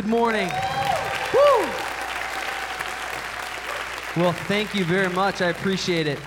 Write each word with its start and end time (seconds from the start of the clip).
good 0.00 0.08
morning. 0.08 0.48
Woo! 1.34 1.66
Well, 4.16 4.32
thank 4.32 4.74
you 4.74 4.82
very 4.82 5.10
much. 5.10 5.42
I 5.42 5.50
appreciate 5.50 6.06
it. 6.06 6.18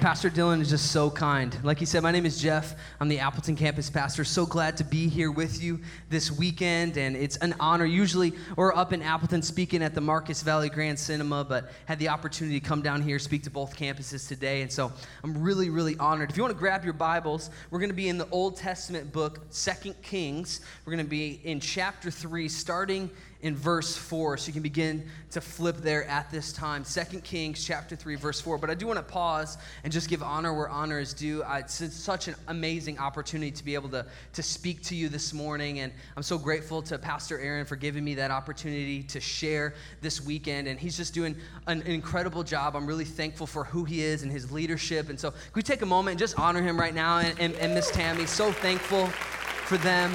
Pastor 0.00 0.30
Dylan 0.30 0.60
is 0.60 0.70
just 0.70 0.92
so 0.92 1.10
kind. 1.10 1.56
Like 1.64 1.80
he 1.80 1.84
said, 1.84 2.04
my 2.04 2.12
name 2.12 2.24
is 2.24 2.40
Jeff. 2.40 2.76
I'm 3.00 3.08
the 3.08 3.18
Appleton 3.18 3.56
campus 3.56 3.90
pastor. 3.90 4.22
So 4.22 4.46
glad 4.46 4.76
to 4.76 4.84
be 4.84 5.08
here 5.08 5.32
with 5.32 5.60
you 5.60 5.80
this 6.08 6.30
weekend, 6.30 6.96
and 6.96 7.16
it's 7.16 7.36
an 7.38 7.56
honor. 7.58 7.84
Usually, 7.84 8.32
we're 8.54 8.72
up 8.72 8.92
in 8.92 9.02
Appleton 9.02 9.42
speaking 9.42 9.82
at 9.82 9.96
the 9.96 10.00
Marcus 10.00 10.40
Valley 10.42 10.68
Grand 10.68 11.00
Cinema, 11.00 11.42
but 11.42 11.72
had 11.86 11.98
the 11.98 12.10
opportunity 12.10 12.60
to 12.60 12.64
come 12.64 12.80
down 12.80 13.02
here 13.02 13.18
speak 13.18 13.42
to 13.42 13.50
both 13.50 13.76
campuses 13.76 14.28
today, 14.28 14.62
and 14.62 14.70
so 14.70 14.92
I'm 15.24 15.42
really, 15.42 15.68
really 15.68 15.96
honored. 15.98 16.30
If 16.30 16.36
you 16.36 16.44
want 16.44 16.54
to 16.54 16.58
grab 16.60 16.84
your 16.84 16.92
Bibles, 16.92 17.50
we're 17.72 17.80
going 17.80 17.90
to 17.90 17.96
be 17.96 18.08
in 18.08 18.18
the 18.18 18.28
Old 18.30 18.56
Testament 18.56 19.12
book, 19.12 19.40
Second 19.50 20.00
Kings. 20.02 20.60
We're 20.84 20.92
going 20.92 21.04
to 21.04 21.10
be 21.10 21.40
in 21.42 21.58
chapter 21.58 22.12
three, 22.12 22.48
starting 22.48 23.10
in 23.40 23.54
verse 23.54 23.96
4 23.96 24.36
so 24.36 24.48
you 24.48 24.52
can 24.52 24.62
begin 24.62 25.08
to 25.30 25.40
flip 25.40 25.76
there 25.76 26.04
at 26.04 26.30
this 26.30 26.52
time. 26.52 26.84
2 26.84 27.20
kings 27.20 27.64
chapter 27.64 27.94
3 27.94 28.16
verse 28.16 28.40
4 28.40 28.58
but 28.58 28.68
i 28.68 28.74
do 28.74 28.86
want 28.86 28.98
to 28.98 29.02
pause 29.02 29.58
and 29.84 29.92
just 29.92 30.08
give 30.08 30.22
honor 30.22 30.52
where 30.52 30.68
honor 30.68 30.98
is 30.98 31.14
due. 31.14 31.44
It's 31.48 31.94
such 31.94 32.28
an 32.28 32.34
amazing 32.48 32.98
opportunity 32.98 33.52
to 33.52 33.64
be 33.64 33.74
able 33.74 33.90
to, 33.90 34.04
to 34.32 34.42
speak 34.42 34.82
to 34.84 34.96
you 34.96 35.08
this 35.08 35.32
morning. 35.32 35.80
And 35.80 35.92
i'm 36.16 36.22
so 36.22 36.36
grateful 36.36 36.82
to 36.82 36.98
pastor 36.98 37.38
aaron 37.38 37.64
for 37.64 37.76
giving 37.76 38.04
me 38.04 38.14
that 38.16 38.30
opportunity 38.30 39.02
to 39.04 39.20
share 39.20 39.74
this 40.00 40.20
weekend. 40.20 40.66
And 40.66 40.78
he's 40.78 40.96
just 40.96 41.14
doing 41.14 41.36
an, 41.66 41.82
incredible 41.82 42.42
job. 42.42 42.76
I'm 42.76 42.86
really 42.86 43.04
thankful 43.04 43.46
for 43.46 43.64
who 43.64 43.84
he 43.84 44.02
is 44.02 44.22
and 44.22 44.30
his 44.30 44.50
leadership. 44.52 45.10
And 45.10 45.18
so 45.18 45.30
can 45.30 45.40
we 45.54 45.62
take 45.62 45.82
a 45.82 45.86
moment 45.86 46.12
and 46.12 46.18
just 46.18 46.38
honor 46.38 46.60
him 46.60 46.78
right 46.78 46.94
now 46.94 47.18
and, 47.18 47.38
and, 47.38 47.54
and 47.54 47.74
miss 47.74 47.90
tammy? 47.90 48.26
So 48.26 48.52
thankful 48.52 49.06
for 49.06 49.78
them 49.78 50.12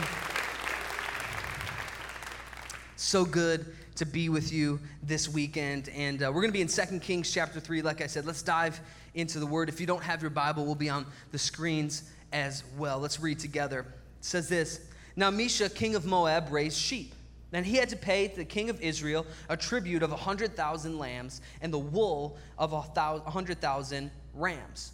so 3.04 3.26
good 3.26 3.66
to 3.96 4.06
be 4.06 4.30
with 4.30 4.52
you 4.52 4.80
this 5.04 5.28
weekend. 5.28 5.90
And 5.90 6.24
uh, 6.24 6.32
we're 6.34 6.42
going 6.42 6.48
to 6.48 6.54
be 6.54 6.62
in 6.62 6.68
2 6.68 7.00
Kings 7.00 7.32
chapter 7.32 7.60
3. 7.60 7.82
Like 7.82 8.02
I 8.02 8.08
said, 8.08 8.26
let's 8.26 8.42
dive 8.42 8.80
into 9.14 9.40
the 9.40 9.46
word. 9.46 9.70
If 9.70 9.80
you 9.80 9.86
don't 9.86 10.04
have 10.04 10.22
your 10.22 10.32
Bible, 10.32 10.66
we'll 10.66 10.76
be 10.76 10.90
on 10.90 11.06
the 11.32 11.38
screens 11.38 12.10
as 12.32 12.64
well. 12.78 13.00
Let's 13.00 13.20
read 13.20 13.40
together. 13.40 13.82
It 13.82 14.26
says 14.26 14.50
this 14.50 14.80
Now, 15.16 15.30
Mesha, 15.30 15.74
king 15.74 15.96
of 15.96 16.06
Moab, 16.06 16.52
raised 16.52 16.78
sheep. 16.78 17.14
And 17.52 17.64
he 17.64 17.76
had 17.76 17.90
to 17.90 17.96
pay 17.96 18.28
the 18.28 18.46
king 18.46 18.72
of 18.72 18.82
Israel 18.82 19.28
a 19.48 19.56
tribute 19.56 20.02
of 20.02 20.10
a 20.10 20.16
100,000 20.16 20.98
lambs 20.98 21.42
and 21.62 21.72
the 21.72 21.78
wool 21.78 22.38
of 22.58 22.74
a 22.74 22.80
100,000 22.80 24.12
rams. 24.34 24.94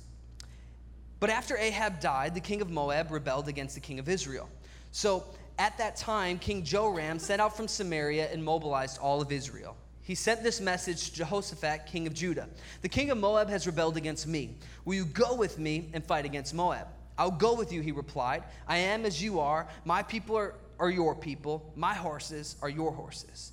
But 1.22 1.30
after 1.30 1.56
Ahab 1.56 2.02
died, 2.02 2.34
the 2.34 2.42
king 2.42 2.62
of 2.62 2.70
Moab 2.70 3.12
rebelled 3.12 3.48
against 3.48 3.76
the 3.76 3.82
king 3.82 3.98
of 3.98 4.10
Israel. 4.10 4.50
So 4.92 5.24
at 5.60 5.78
that 5.78 5.98
time, 5.98 6.40
King 6.40 6.64
Joram 6.64 7.20
set 7.20 7.40
out 7.40 7.56
from 7.56 7.68
Samaria 7.68 8.32
and 8.32 8.44
mobilized 8.44 8.98
all 9.00 9.22
of 9.22 9.32
Israel. 9.32 9.76
He 10.02 10.16
sent 10.16 10.42
this 10.42 10.60
message 10.60 11.12
to 11.12 11.18
Jehoshaphat, 11.18 11.86
king 11.86 12.08
of 12.08 12.16
Judah 12.16 12.48
The 12.82 12.90
king 12.90 13.12
of 13.12 13.20
Moab 13.20 13.50
has 13.50 13.68
rebelled 13.68 13.98
against 13.98 14.26
me. 14.26 14.56
Will 14.86 14.96
you 14.96 15.06
go 15.06 15.36
with 15.36 15.60
me 15.60 15.90
and 15.94 16.04
fight 16.04 16.26
against 16.26 16.56
Moab? 16.56 16.88
I'll 17.18 17.30
go 17.30 17.54
with 17.54 17.72
you, 17.72 17.82
he 17.82 17.92
replied. 17.92 18.44
I 18.68 18.78
am 18.78 19.06
as 19.06 19.22
you 19.22 19.40
are. 19.42 19.68
My 19.84 20.02
people 20.02 20.38
are, 20.38 20.56
are 20.80 20.90
your 20.90 21.14
people. 21.14 21.72
My 21.76 21.94
horses 21.94 22.56
are 22.62 22.70
your 22.70 22.92
horses. 22.92 23.52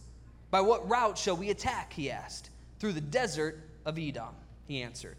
By 0.50 0.60
what 0.60 0.88
route 0.88 1.19
shall 1.19 1.36
we 1.36 1.50
attack? 1.50 1.92
He 1.92 2.10
asked. 2.10 2.50
Through 2.78 2.92
the 2.92 3.00
desert 3.00 3.60
of 3.84 3.98
Edom, 3.98 4.34
he 4.66 4.81
answered. 4.81 5.16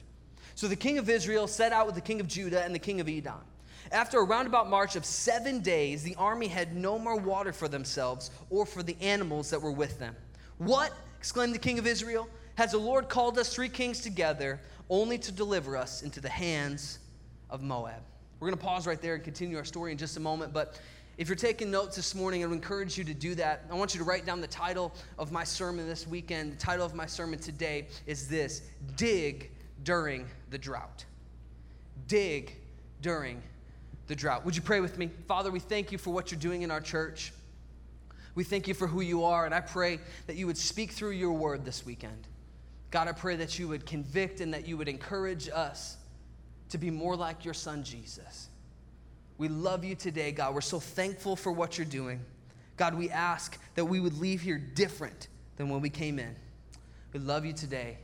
So 0.55 0.67
the 0.67 0.75
king 0.75 0.97
of 0.97 1.09
Israel 1.09 1.47
set 1.47 1.73
out 1.73 1.85
with 1.85 1.95
the 1.95 2.01
king 2.01 2.21
of 2.21 2.27
Judah 2.27 2.63
and 2.63 2.73
the 2.73 2.79
king 2.79 3.01
of 3.01 3.09
Edom. 3.09 3.41
After 3.91 4.19
a 4.19 4.23
roundabout 4.23 4.69
march 4.69 4.95
of 4.95 5.05
seven 5.05 5.61
days, 5.61 6.03
the 6.03 6.15
army 6.15 6.47
had 6.47 6.75
no 6.75 6.99
more 6.99 7.17
water 7.17 7.53
for 7.53 7.67
themselves 7.67 8.31
or 8.49 8.65
for 8.65 8.83
the 8.83 8.97
animals 9.01 9.49
that 9.49 9.61
were 9.61 9.71
with 9.71 9.99
them. 9.99 10.15
What? 10.57 10.93
exclaimed 11.17 11.53
the 11.53 11.59
king 11.59 11.79
of 11.79 11.87
Israel. 11.87 12.29
Has 12.55 12.71
the 12.71 12.77
Lord 12.77 13.09
called 13.09 13.37
us 13.37 13.53
three 13.53 13.69
kings 13.69 14.01
together 14.01 14.59
only 14.89 15.17
to 15.17 15.31
deliver 15.31 15.75
us 15.75 16.01
into 16.01 16.21
the 16.21 16.29
hands 16.29 16.99
of 17.49 17.61
Moab? 17.61 18.01
We're 18.39 18.49
going 18.49 18.57
to 18.57 18.63
pause 18.63 18.85
right 18.85 19.01
there 19.01 19.15
and 19.15 19.23
continue 19.23 19.57
our 19.57 19.65
story 19.65 19.91
in 19.91 19.97
just 19.97 20.17
a 20.17 20.19
moment, 20.19 20.53
but 20.53 20.79
if 21.17 21.27
you're 21.27 21.35
taking 21.35 21.71
notes 21.71 21.95
this 21.95 22.13
morning, 22.13 22.43
I 22.43 22.45
would 22.45 22.53
encourage 22.53 22.95
you 22.95 23.03
to 23.05 23.13
do 23.13 23.33
that. 23.35 23.65
I 23.71 23.73
want 23.73 23.95
you 23.95 23.97
to 23.97 24.03
write 24.03 24.27
down 24.27 24.39
the 24.39 24.47
title 24.47 24.93
of 25.17 25.31
my 25.31 25.43
sermon 25.43 25.87
this 25.87 26.05
weekend. 26.05 26.53
The 26.53 26.57
title 26.57 26.85
of 26.85 26.93
my 26.93 27.07
sermon 27.07 27.39
today 27.39 27.87
is 28.05 28.27
this 28.27 28.61
Dig 28.95 29.49
During 29.83 30.27
the 30.51 30.59
Drought. 30.59 31.05
Dig 32.07 32.55
During 33.01 33.41
the 34.07 34.15
drought. 34.15 34.45
Would 34.45 34.55
you 34.55 34.61
pray 34.61 34.79
with 34.79 34.97
me? 34.97 35.09
Father, 35.27 35.51
we 35.51 35.59
thank 35.59 35.91
you 35.91 35.97
for 35.97 36.11
what 36.11 36.31
you're 36.31 36.39
doing 36.39 36.61
in 36.61 36.71
our 36.71 36.81
church. 36.81 37.33
We 38.35 38.43
thank 38.43 38.67
you 38.67 38.73
for 38.73 38.87
who 38.87 39.01
you 39.01 39.23
are, 39.23 39.45
and 39.45 39.53
I 39.53 39.61
pray 39.61 39.99
that 40.27 40.35
you 40.35 40.47
would 40.47 40.57
speak 40.57 40.91
through 40.91 41.11
your 41.11 41.33
word 41.33 41.65
this 41.65 41.85
weekend. 41.85 42.27
God, 42.91 43.07
I 43.07 43.11
pray 43.11 43.35
that 43.37 43.59
you 43.59 43.67
would 43.67 43.85
convict 43.85 44.41
and 44.41 44.53
that 44.53 44.67
you 44.67 44.77
would 44.77 44.87
encourage 44.87 45.49
us 45.49 45.97
to 46.69 46.77
be 46.77 46.89
more 46.89 47.15
like 47.15 47.43
your 47.43 47.53
son, 47.53 47.83
Jesus. 47.83 48.49
We 49.37 49.49
love 49.49 49.83
you 49.83 49.95
today, 49.95 50.31
God. 50.31 50.53
We're 50.53 50.61
so 50.61 50.79
thankful 50.79 51.35
for 51.35 51.51
what 51.51 51.77
you're 51.77 51.85
doing. 51.85 52.21
God, 52.75 52.95
we 52.95 53.09
ask 53.09 53.57
that 53.75 53.85
we 53.85 53.99
would 53.99 54.19
leave 54.19 54.41
here 54.41 54.57
different 54.57 55.27
than 55.57 55.69
when 55.69 55.81
we 55.81 55.89
came 55.89 56.19
in. 56.19 56.35
We 57.13 57.19
love 57.19 57.45
you 57.45 57.53
today. 57.53 57.97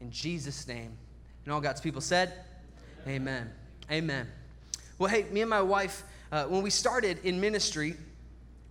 In 0.00 0.10
Jesus' 0.10 0.66
name. 0.66 0.96
And 1.44 1.54
all 1.54 1.60
God's 1.60 1.80
people 1.80 2.00
said, 2.00 2.32
Amen. 3.06 3.50
Amen. 3.90 4.28
Well, 5.00 5.08
hey, 5.08 5.24
me 5.30 5.40
and 5.40 5.48
my 5.48 5.62
wife, 5.62 6.04
uh, 6.30 6.44
when 6.44 6.60
we 6.60 6.68
started 6.68 7.24
in 7.24 7.40
ministry, 7.40 7.96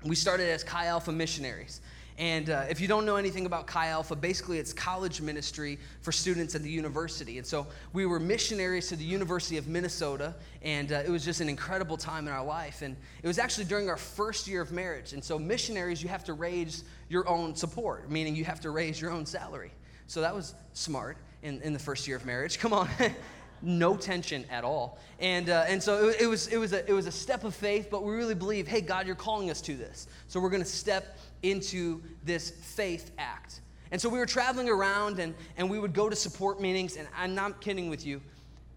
we 0.06 0.16
started 0.16 0.48
as 0.48 0.64
Chi 0.64 0.86
Alpha 0.86 1.12
missionaries. 1.12 1.82
And 2.20 2.52
uh, 2.52 2.66
if 2.70 2.80
you 2.80 2.88
don't 2.88 3.04
know 3.04 3.16
anything 3.16 3.48
about 3.48 3.66
Chi 3.66 3.88
Alpha, 3.88 4.16
basically 4.16 4.60
it's 4.60 4.72
college 4.72 5.22
ministry 5.22 5.80
for 6.02 6.12
students 6.12 6.54
at 6.54 6.62
the 6.62 6.70
university. 6.70 7.40
And 7.40 7.48
so 7.48 7.66
we 7.94 8.06
were 8.06 8.20
missionaries 8.20 8.90
to 8.90 8.96
the 8.96 9.04
University 9.04 9.58
of 9.58 9.68
Minnesota, 9.68 10.36
and 10.62 10.92
uh, 10.92 11.02
it 11.04 11.10
was 11.10 11.26
just 11.26 11.42
an 11.42 11.50
incredible 11.50 11.98
time 11.98 12.28
in 12.28 12.32
our 12.32 12.46
life. 12.46 12.84
And 12.84 12.96
it 13.24 13.28
was 13.28 13.40
actually 13.40 13.66
during 13.66 13.90
our 13.90 13.98
first 13.98 14.48
year 14.48 14.62
of 14.62 14.72
marriage. 14.72 15.14
And 15.14 15.24
so, 15.24 15.40
missionaries, 15.40 16.04
you 16.04 16.10
have 16.10 16.26
to 16.26 16.34
raise 16.34 16.84
your 17.10 17.28
own 17.28 17.56
support, 17.56 18.12
meaning 18.12 18.36
you 18.36 18.46
have 18.46 18.60
to 18.60 18.70
raise 18.70 19.02
your 19.02 19.10
own 19.10 19.26
salary. 19.26 19.72
So 20.06 20.22
that 20.22 20.36
was 20.36 20.54
smart 20.74 21.18
in, 21.42 21.60
in 21.64 21.74
the 21.74 21.80
first 21.80 22.08
year 22.08 22.18
of 22.18 22.26
marriage. 22.28 22.60
Come 22.60 22.74
on. 22.74 22.88
no 23.62 23.96
tension 23.96 24.46
at 24.50 24.64
all. 24.64 25.00
And, 25.20 25.50
uh, 25.50 25.66
and 25.68 25.82
so 25.82 26.10
it, 26.10 26.22
it, 26.22 26.28
was, 26.28 26.48
it, 26.48 26.58
was 26.58 26.74
a, 26.74 26.88
it 26.90 26.94
was 26.94 27.08
a 27.08 27.12
step 27.12 27.44
of 27.44 27.54
faith, 27.54 27.90
but 27.90 28.04
we 28.04 28.14
really 28.14 28.36
believe, 28.36 28.68
hey, 28.68 28.82
God, 28.82 29.06
you're 29.06 29.16
calling 29.16 29.50
us 29.50 29.62
to 29.62 29.76
this. 29.76 30.08
So 30.28 30.40
we're 30.40 30.50
going 30.50 30.64
to 30.64 30.70
step 30.70 31.18
into 31.44 32.02
this 32.24 32.50
faith 32.50 33.12
act. 33.18 33.62
And 33.92 34.00
so 34.00 34.10
we 34.10 34.20
were 34.20 34.26
traveling 34.26 34.70
around 34.70 35.20
and, 35.20 35.34
and 35.58 35.70
we 35.70 35.80
would 35.80 35.94
go 35.94 36.10
to 36.10 36.16
support 36.16 36.62
meetings, 36.62 36.96
and 36.96 37.08
I'm 37.18 37.34
not 37.36 37.60
kidding 37.60 37.90
with 37.90 38.06
you, 38.06 38.22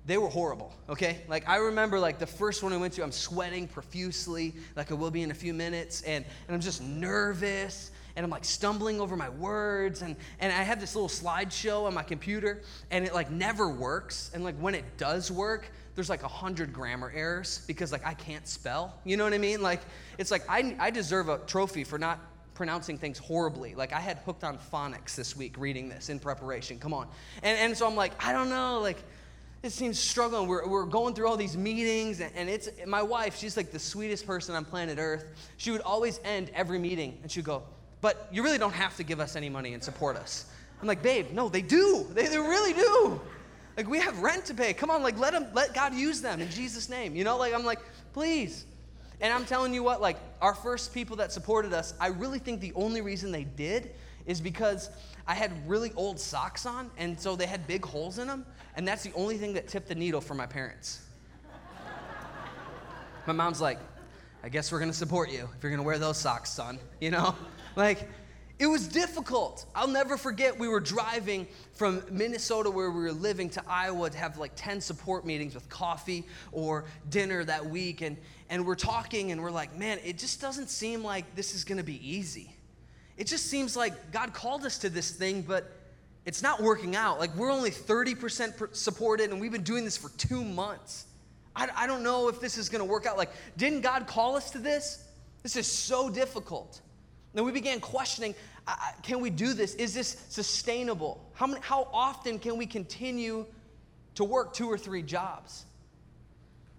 they 0.05 0.19
were 0.19 0.29
horrible, 0.29 0.73
okay? 0.89 1.21
Like 1.29 1.49
I 1.49 1.57
remember 1.57 1.99
like 1.99 2.19
the 2.19 2.27
first 2.27 2.63
one 2.63 2.73
I 2.73 2.77
went 2.77 2.95
to, 2.95 3.03
I'm 3.03 3.13
sweating 3.13 3.69
profusely, 3.69 4.55
like 4.75 4.91
I 4.91 4.95
will 4.95 5.11
be 5.11 5.23
in 5.23 5.31
a 5.31 5.35
few 5.35 5.55
minutes, 5.55 6.03
and, 6.03 6.25
and 6.49 6.55
I'm 6.55 6.61
just 6.61 6.83
nervous 6.83 7.93
and 8.17 8.25
I'm 8.25 8.31
like 8.31 8.45
stumbling 8.45 9.01
over 9.01 9.17
my 9.17 9.29
words 9.29 10.03
and, 10.03 10.17
and 10.41 10.53
I 10.53 10.63
have 10.63 10.81
this 10.81 10.95
little 10.95 11.09
slideshow 11.09 11.87
on 11.87 11.95
my 11.95 12.03
computer 12.03 12.63
and 12.91 13.05
it 13.05 13.15
like 13.15 13.31
never 13.31 13.69
works. 13.69 14.31
And 14.35 14.45
like 14.45 14.57
when 14.57 14.75
it 14.75 14.85
does 14.97 15.31
work, 15.31 15.71
there's 15.95 16.09
like 16.09 16.23
a 16.23 16.29
hundred 16.29 16.73
grammar 16.73 17.13
errors 17.15 17.63
because 17.67 17.93
like 17.93 18.07
I 18.07 18.15
can't 18.15 18.47
spell. 18.47 18.95
You 19.05 19.17
know 19.17 19.25
what 19.25 19.35
I 19.35 19.39
mean? 19.39 19.63
Like 19.63 19.81
it's 20.19 20.31
like 20.31 20.45
I, 20.49 20.77
I 20.79 20.91
deserve 20.91 21.29
a 21.29 21.39
trophy 21.39 21.85
for 21.85 21.99
not 21.99 22.19
pronouncing 22.55 22.99
things 22.99 23.19
horribly. 23.19 23.75
Like 23.75 23.93
I 23.93 24.01
had 24.01 24.19
hooked 24.19 24.45
on 24.45 24.59
phonics 24.59 25.15
this 25.15 25.37
week 25.37 25.57
reading 25.59 25.89
this 25.89 26.09
in 26.09 26.19
preparation. 26.19 26.79
Come 26.79 26.95
on. 26.95 27.09
And, 27.43 27.59
and 27.59 27.77
so 27.77 27.87
I'm 27.87 27.97
like, 27.97 28.13
I 28.25 28.33
don't 28.33 28.49
know, 28.49 28.81
like 28.81 29.03
it 29.63 29.71
seems 29.71 29.99
struggling. 29.99 30.49
We're, 30.49 30.67
we're 30.67 30.85
going 30.85 31.15
through 31.15 31.29
all 31.29 31.37
these 31.37 31.57
meetings, 31.57 32.21
and, 32.21 32.33
and 32.35 32.49
it's 32.49 32.69
my 32.87 33.03
wife, 33.03 33.37
she's 33.39 33.57
like 33.57 33.71
the 33.71 33.79
sweetest 33.79 34.27
person 34.27 34.55
on 34.57 34.65
planet 34.65 34.99
Earth. 34.99 35.25
She 35.57 35.71
would 35.71 35.83
always 35.83 36.21
end 36.25 36.51
every 36.55 36.79
meeting 36.79 37.19
and 37.23 37.31
she'd 37.31 37.45
go, 37.45 37.63
but 38.03 38.29
you 38.31 38.43
really 38.43 38.59
don't 38.59 38.75
have 38.75 38.97
to 38.99 39.05
give 39.05 39.21
us 39.21 39.37
any 39.37 39.49
money 39.49 39.73
and 39.73 39.83
support 39.83 40.17
us. 40.17 40.45
I'm 40.83 40.89
like, 40.89 41.03
babe, 41.03 41.29
no, 41.33 41.49
they 41.49 41.63
do. 41.63 42.07
They, 42.11 42.27
they 42.27 42.37
really 42.37 42.75
do. 42.75 43.21
Like 43.77 43.89
we 43.89 44.01
have 44.01 44.19
rent 44.19 44.45
to 44.47 44.55
pay. 44.55 44.75
Come 44.75 44.91
on, 44.91 45.03
like 45.03 45.19
let 45.19 45.33
them 45.33 45.47
let 45.55 45.73
God 45.73 45.95
use 45.95 46.21
them 46.21 46.41
in 46.41 46.51
Jesus' 46.51 46.91
name. 46.91 47.17
You 47.17 47.25
know, 47.25 47.39
like 47.39 47.55
I'm 47.55 47.65
like, 47.65 47.79
please. 48.13 48.67
And 49.21 49.33
I'm 49.33 49.47
telling 49.47 49.73
you 49.73 49.83
what, 49.85 50.03
like 50.03 50.19
our 50.43 50.55
first 50.55 50.93
people 50.93 51.17
that 51.17 51.33
supported 51.33 51.73
us, 51.73 51.95
I 52.01 52.09
really 52.09 52.41
think 52.41 52.61
the 52.61 52.73
only 52.75 53.01
reason 53.01 53.31
they 53.31 53.45
did 53.45 53.93
is 54.27 54.41
because 54.41 54.91
I 55.27 55.35
had 55.35 55.53
really 55.69 55.93
old 55.95 56.19
socks 56.19 56.67
on, 56.67 56.91
and 56.99 57.19
so 57.19 57.37
they 57.37 57.47
had 57.47 57.67
big 57.69 57.85
holes 57.85 58.19
in 58.19 58.27
them, 58.27 58.45
and 58.77 58.87
that's 58.87 59.05
the 59.05 59.13
only 59.15 59.39
thing 59.39 59.53
that 59.55 59.69
tipped 59.69 59.89
the 59.89 59.95
needle 59.95 60.21
for 60.21 60.35
my 60.35 60.47
parents. 60.47 61.03
my 63.27 63.33
mom's 63.33 63.61
like, 63.61 63.79
I 64.43 64.49
guess 64.49 64.73
we're 64.73 64.81
gonna 64.81 64.93
support 64.93 65.31
you 65.31 65.49
if 65.57 65.63
you're 65.63 65.71
gonna 65.71 65.85
wear 65.85 65.99
those 65.99 66.19
socks, 66.19 66.51
son. 66.51 66.81
You 67.01 67.13
know? 67.13 67.37
Like, 67.77 68.09
it 68.59 68.67
was 68.67 68.87
difficult. 68.87 69.67
I'll 69.75 69.89
never 69.89 70.17
forget, 70.17 70.57
we 70.57 70.69
were 70.69 70.79
driving 70.79 71.49
from 71.73 72.03
Minnesota, 72.11 72.71
where 72.71 72.93
we 72.93 73.01
were 73.01 73.13
living, 73.13 73.51
to 73.51 73.63
Iowa 73.67 74.09
to 74.09 74.17
have 74.17 74.39
like 74.39 74.53
10 74.55 74.81
support 74.81 75.27
meetings 75.27 75.55
with 75.55 75.69
coffee 75.69 76.25
or 76.53 76.85
dinner 77.09 77.45
that 77.45 77.67
week. 77.67 78.03
And, 78.03 78.17
and 78.51 78.65
we're 78.65 78.77
talking, 78.77 79.33
and 79.33 79.43
we're 79.43 79.51
like, 79.51 79.77
man, 79.77 79.99
it 80.05 80.17
just 80.17 80.41
doesn't 80.41 80.69
seem 80.69 81.03
like 81.03 81.35
this 81.35 81.57
is 81.57 81.65
gonna 81.65 81.83
be 81.83 82.09
easy. 82.09 82.55
It 83.17 83.27
just 83.27 83.47
seems 83.47 83.77
like 83.77 84.13
God 84.13 84.33
called 84.33 84.65
us 84.65 84.79
to 84.79 84.89
this 84.89 85.11
thing, 85.11 85.43
but 85.43 85.73
it's 86.25 86.41
not 86.41 86.63
working 86.63 86.95
out. 86.95 87.19
Like, 87.19 87.35
we're 87.35 87.51
only 87.51 87.71
30% 87.71 88.77
supported, 88.77 89.31
and 89.31 89.41
we've 89.41 89.51
been 89.51 89.65
doing 89.65 89.85
this 89.85 89.97
for 89.97 90.11
two 90.19 90.45
months. 90.45 91.07
I, 91.57 91.69
I 91.75 91.87
don't 91.89 92.05
know 92.05 92.29
if 92.29 92.41
this 92.41 92.57
is 92.57 92.69
gonna 92.69 92.85
work 92.85 93.07
out. 93.07 93.17
Like, 93.17 93.31
didn't 93.57 93.81
God 93.81 94.07
call 94.07 94.37
us 94.37 94.53
to 94.53 94.59
this? 94.59 95.05
This 95.43 95.57
is 95.57 95.67
so 95.67 96.09
difficult. 96.09 96.81
Then 97.35 97.45
we 97.45 97.53
began 97.53 97.81
questioning 97.81 98.35
uh, 98.67 98.77
can 99.03 99.21
we 99.21 99.31
do 99.31 99.55
this? 99.55 99.75
Is 99.75 99.95
this 99.95 100.17
sustainable? 100.29 101.25
How, 101.35 101.47
many, 101.47 101.61
how 101.63 101.89
often 101.93 102.39
can 102.39 102.57
we 102.57 102.67
continue 102.67 103.47
to 104.15 104.25
work 104.25 104.55
two 104.55 104.71
or 104.71 104.79
three 104.79 105.03
jobs? 105.03 105.65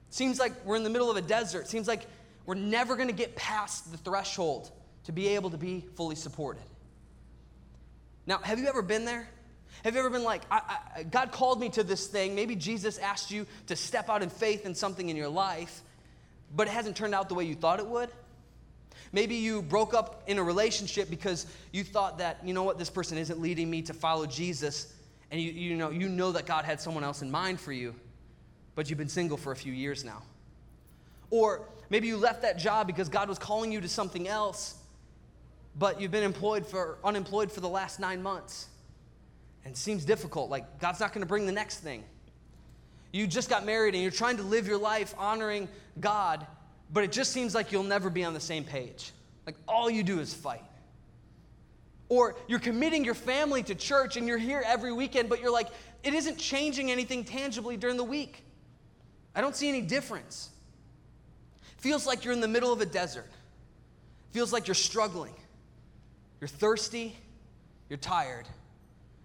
Seems 0.09 0.39
like 0.39 0.53
we're 0.63 0.75
in 0.75 0.83
the 0.83 0.89
middle 0.89 1.11
of 1.11 1.17
a 1.17 1.21
desert. 1.21 1.67
Seems 1.67 1.87
like 1.87 2.05
we're 2.45 2.55
never 2.55 2.95
going 2.95 3.09
to 3.09 3.13
get 3.13 3.35
past 3.35 3.91
the 3.91 3.97
threshold 3.97 4.71
to 5.05 5.11
be 5.11 5.29
able 5.29 5.49
to 5.49 5.57
be 5.57 5.83
fully 5.95 6.15
supported. 6.15 6.63
Now, 8.25 8.37
have 8.37 8.59
you 8.59 8.67
ever 8.67 8.81
been 8.81 9.03
there? 9.03 9.27
Have 9.83 9.95
you 9.95 9.99
ever 9.99 10.09
been 10.09 10.23
like, 10.23 10.43
I, 10.49 10.77
I, 10.95 11.03
God 11.03 11.31
called 11.31 11.59
me 11.59 11.67
to 11.69 11.83
this 11.83 12.07
thing? 12.07 12.35
Maybe 12.35 12.55
Jesus 12.55 12.97
asked 12.97 13.31
you 13.31 13.45
to 13.67 13.75
step 13.75 14.07
out 14.07 14.23
in 14.23 14.29
faith 14.29 14.65
in 14.65 14.75
something 14.75 15.09
in 15.09 15.17
your 15.17 15.27
life, 15.27 15.81
but 16.55 16.67
it 16.67 16.71
hasn't 16.71 16.95
turned 16.95 17.13
out 17.13 17.27
the 17.27 17.35
way 17.35 17.43
you 17.43 17.55
thought 17.55 17.79
it 17.79 17.87
would? 17.87 18.09
Maybe 19.13 19.35
you 19.35 19.61
broke 19.61 19.93
up 19.93 20.23
in 20.25 20.39
a 20.39 20.43
relationship 20.43 21.07
because 21.07 21.45
you 21.71 21.83
thought 21.83 22.17
that, 22.17 22.39
you 22.43 22.53
know 22.53 22.63
what, 22.63 22.79
this 22.79 22.89
person 22.89 23.17
isn't 23.19 23.39
leading 23.39 23.69
me 23.69 23.83
to 23.83 23.93
follow 23.93 24.25
Jesus, 24.25 24.91
and 25.31 25.39
you, 25.39 25.51
you, 25.51 25.75
know, 25.75 25.91
you 25.91 26.09
know 26.09 26.31
that 26.31 26.47
God 26.47 26.65
had 26.65 26.81
someone 26.81 27.03
else 27.03 27.21
in 27.21 27.29
mind 27.29 27.59
for 27.59 27.71
you, 27.71 27.93
but 28.73 28.89
you've 28.89 28.97
been 28.97 29.07
single 29.07 29.37
for 29.37 29.51
a 29.51 29.55
few 29.55 29.71
years 29.71 30.03
now. 30.03 30.23
Or 31.29 31.61
maybe 31.91 32.07
you 32.07 32.17
left 32.17 32.41
that 32.41 32.57
job 32.57 32.87
because 32.87 33.07
God 33.07 33.29
was 33.29 33.37
calling 33.37 33.71
you 33.71 33.81
to 33.81 33.87
something 33.87 34.27
else, 34.27 34.75
but 35.77 36.01
you've 36.01 36.11
been 36.11 36.23
employed 36.23 36.65
for, 36.65 36.97
unemployed 37.03 37.51
for 37.51 37.61
the 37.61 37.69
last 37.69 37.99
nine 37.99 38.21
months. 38.21 38.67
And 39.63 39.77
seems 39.77 40.05
difficult, 40.05 40.49
like 40.49 40.79
God's 40.79 40.99
not 40.99 41.13
gonna 41.13 41.25
bring 41.25 41.45
the 41.45 41.51
next 41.51 41.79
thing. 41.79 42.03
You 43.11 43.27
just 43.27 43.47
got 43.47 43.63
married 43.63 43.93
and 43.93 44.01
you're 44.01 44.11
trying 44.11 44.37
to 44.37 44.43
live 44.43 44.67
your 44.67 44.79
life 44.79 45.13
honoring 45.19 45.69
God, 45.99 46.45
but 46.93 47.03
it 47.03 47.11
just 47.11 47.31
seems 47.31 47.55
like 47.55 47.71
you'll 47.71 47.83
never 47.83 48.09
be 48.09 48.23
on 48.23 48.33
the 48.33 48.39
same 48.39 48.63
page. 48.63 49.11
Like 49.45 49.55
all 49.67 49.89
you 49.89 50.03
do 50.03 50.19
is 50.19 50.33
fight. 50.33 50.61
Or 52.07 52.35
you're 52.47 52.59
committing 52.59 53.03
your 53.03 53.15
family 53.15 53.63
to 53.63 53.73
church 53.73 54.15
and 54.15 54.27
you're 54.27 54.37
here 54.37 54.63
every 54.65 54.93
weekend, 54.93 55.27
but 55.27 55.41
you're 55.41 55.51
like, 55.51 55.67
it 56.03 56.13
isn't 56.13 56.37
changing 56.37 56.91
anything 56.91 57.23
tangibly 57.23 57.75
during 57.75 57.97
the 57.97 58.03
week. 58.03 58.43
I 59.33 59.41
don't 59.41 59.55
see 59.55 59.67
any 59.67 59.81
difference. 59.81 60.49
Feels 61.77 62.05
like 62.05 62.23
you're 62.23 62.33
in 62.33 62.41
the 62.41 62.47
middle 62.47 62.71
of 62.71 62.81
a 62.81 62.85
desert. 62.85 63.29
Feels 64.31 64.53
like 64.53 64.67
you're 64.67 64.75
struggling. 64.75 65.33
You're 66.39 66.47
thirsty. 66.47 67.15
You're 67.89 67.97
tired. 67.97 68.45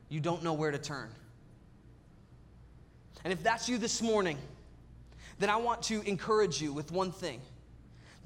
You 0.08 0.20
don't 0.20 0.42
know 0.42 0.54
where 0.54 0.70
to 0.70 0.78
turn. 0.78 1.10
And 3.24 3.32
if 3.32 3.42
that's 3.42 3.68
you 3.68 3.76
this 3.76 4.00
morning, 4.00 4.38
then 5.38 5.50
I 5.50 5.56
want 5.56 5.82
to 5.84 6.00
encourage 6.02 6.62
you 6.62 6.72
with 6.72 6.90
one 6.90 7.12
thing 7.12 7.40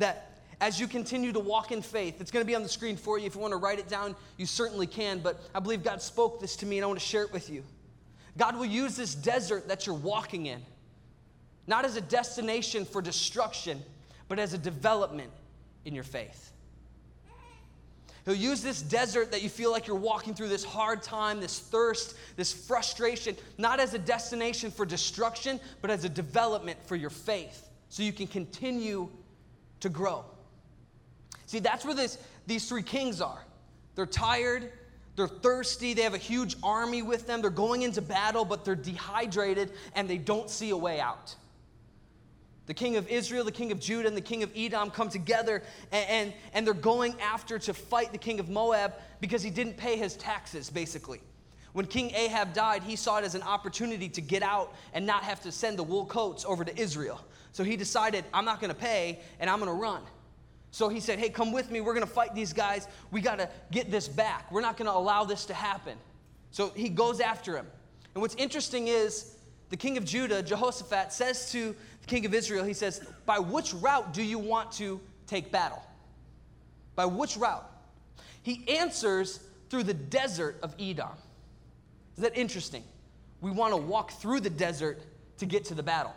that 0.03 0.41
as 0.61 0.79
you 0.79 0.87
continue 0.87 1.33
to 1.33 1.41
walk 1.41 1.73
in 1.73 1.83
faith, 1.83 2.21
it's 2.21 2.31
going 2.31 2.45
to 2.45 2.47
be 2.47 2.55
on 2.55 2.63
the 2.63 2.69
screen 2.69 2.97
for 2.97 3.19
you. 3.19 3.27
If 3.27 3.35
you 3.35 3.41
want 3.41 3.53
to 3.53 3.57
write 3.57 3.79
it 3.79 3.89
down, 3.89 4.15
you 4.37 4.47
certainly 4.47 4.87
can. 4.87 5.19
But 5.19 5.41
I 5.55 5.61
believe 5.61 5.83
God 5.83 6.01
spoke 6.01 6.41
this 6.41 6.55
to 6.57 6.67
me 6.67 6.79
and 6.79 6.85
I 6.85 6.87
want 6.87 7.01
to 7.01 7.07
share 7.07 7.23
it 7.23 7.33
with 7.33 7.51
you. 7.51 7.65
God 8.39 8.57
will 8.57 8.67
use 8.67 8.97
this 8.97 9.15
desert 9.15 9.69
that 9.69 9.87
you're 9.87 9.97
walking 9.97 10.47
in, 10.47 10.63
not 11.67 11.85
as 11.85 11.97
a 11.97 12.01
destination 12.01 12.85
for 12.85 13.03
destruction, 13.03 13.83
but 14.29 14.39
as 14.39 14.55
a 14.55 14.59
development 14.59 15.31
in 15.85 15.95
your 15.95 16.05
faith. 16.05 16.53
He'll 18.25 18.35
use 18.35 18.63
this 18.63 18.81
desert 18.81 19.33
that 19.33 19.43
you 19.43 19.49
feel 19.49 19.73
like 19.73 19.89
you're 19.89 19.97
walking 19.97 20.33
through 20.33 20.49
this 20.49 20.65
hard 20.65 21.03
time, 21.03 21.41
this 21.41 21.59
thirst, 21.59 22.15
this 22.37 22.53
frustration, 22.53 23.37
not 23.59 23.81
as 23.81 23.95
a 23.95 23.99
destination 23.99 24.71
for 24.71 24.87
destruction, 24.87 25.59
but 25.81 25.91
as 25.91 26.05
a 26.05 26.09
development 26.09 26.79
for 26.87 26.95
your 26.95 27.11
faith 27.11 27.69
so 27.93 28.03
you 28.03 28.13
can 28.13 28.27
continue 28.27 29.07
to 29.83 29.89
grow. 29.89 30.25
See, 31.47 31.59
that's 31.59 31.85
where 31.85 31.95
this, 31.95 32.19
these 32.47 32.69
three 32.69 32.83
kings 32.83 33.21
are. 33.21 33.45
They're 33.95 34.07
tired, 34.07 34.73
they're 35.17 35.29
thirsty, 35.29 35.93
they 35.93 36.03
have 36.03 36.15
a 36.15 36.19
huge 36.19 36.57
army 36.63 37.03
with 37.03 37.27
them, 37.27 37.43
they're 37.43 37.51
going 37.51 37.83
into 37.83 38.01
battle, 38.01 38.45
but 38.45 38.65
they're 38.65 38.75
dehydrated 38.75 39.73
and 39.95 40.09
they 40.09 40.19
don't 40.19 40.49
see 40.49 40.71
a 40.71 40.77
way 40.77 40.99
out. 40.99 41.35
The 42.67 42.75
king 42.75 42.97
of 42.97 43.09
Israel, 43.09 43.45
the 43.45 43.53
king 43.53 43.73
of 43.73 43.81
Judah, 43.81 44.09
and 44.09 44.17
the 44.17 44.23
king 44.23 44.43
of 44.43 44.51
Edom 44.57 44.91
come 44.91 45.09
together 45.09 45.63
and, 45.91 46.09
and, 46.09 46.33
and, 46.55 46.67
they're 46.67 46.75
going 46.75 47.21
after 47.21 47.59
to 47.59 47.75
fight 47.75 48.13
the 48.13 48.19
king 48.19 48.39
of 48.39 48.49
Moab 48.49 48.95
because 49.21 49.43
he 49.43 49.51
didn't 49.51 49.77
pay 49.77 49.97
his 49.97 50.17
taxes, 50.17 50.71
basically. 50.71 51.21
When 51.73 51.87
King 51.87 52.15
Ahab 52.15 52.53
died, 52.53 52.83
he 52.83 52.97
saw 52.97 53.19
it 53.19 53.25
as 53.25 53.35
an 53.35 53.43
opportunity 53.43 54.09
to 54.11 54.21
get 54.21 54.43
out 54.43 54.75
and 54.95 55.07
not 55.07 55.25
have 55.25 55.41
to 55.43 55.51
send 55.53 55.79
the 55.79 55.83
wool 55.83 56.07
coats 56.07 56.45
over 56.45 56.65
to 56.65 56.81
Israel. 56.81 57.21
So 57.53 57.65
he 57.65 57.77
decided, 57.77 58.25
I'm 58.33 58.45
not 58.45 58.61
gonna 58.61 58.75
pay 58.75 59.21
and 59.39 59.49
I'm 59.49 59.59
gonna 59.59 59.75
run. 59.75 60.03
So 60.71 60.89
he 60.89 61.01
said, 61.01 61.19
Hey, 61.19 61.29
come 61.29 61.53
with 61.53 61.71
me. 61.71 61.81
We're 61.81 61.95
gonna 61.95 62.07
fight 62.07 62.35
these 62.35 62.53
guys. 62.53 62.89
We 63.11 63.21
gotta 63.21 63.49
get 63.71 63.91
this 63.91 64.09
back. 64.09 64.51
We're 64.51 64.63
not 64.63 64.77
gonna 64.77 64.91
allow 64.91 65.25
this 65.25 65.45
to 65.47 65.55
happen. 65.55 65.97
So 66.51 66.71
he 66.71 66.89
goes 66.89 67.21
after 67.21 67.57
him. 67.57 67.67
And 68.15 68.23
what's 68.23 68.35
interesting 68.35 68.89
is 68.89 69.37
the 69.71 69.77
king 69.77 69.97
of 69.97 70.05
Judah, 70.05 70.43
Jehoshaphat, 70.43 71.13
says 71.13 71.51
to 71.53 71.75
the 72.01 72.07
king 72.07 72.27
of 72.27 72.35
Israel, 72.35 72.65
he 72.65 72.75
says, 72.75 73.07
By 73.27 73.39
which 73.39 73.73
route 73.75 74.13
do 74.13 74.23
you 74.23 74.39
want 74.39 74.73
to 74.73 75.01
take 75.27 75.51
battle? 75.51 75.83
By 76.95 77.07
which 77.07 77.37
route? 77.37 77.69
He 78.43 78.65
answers 78.69 79.41
through 79.71 79.85
the 79.85 79.95
desert 79.95 80.59
of 80.63 80.75
Edom. 80.79 81.09
Is 82.17 82.23
that 82.23 82.37
interesting? 82.37 82.85
We 83.41 83.51
want 83.51 83.73
to 83.73 83.79
walk 83.79 84.13
through 84.13 84.41
the 84.41 84.51
desert 84.51 85.01
to 85.39 85.47
get 85.47 85.65
to 85.67 85.75
the 85.75 85.83
battle. 85.83 86.15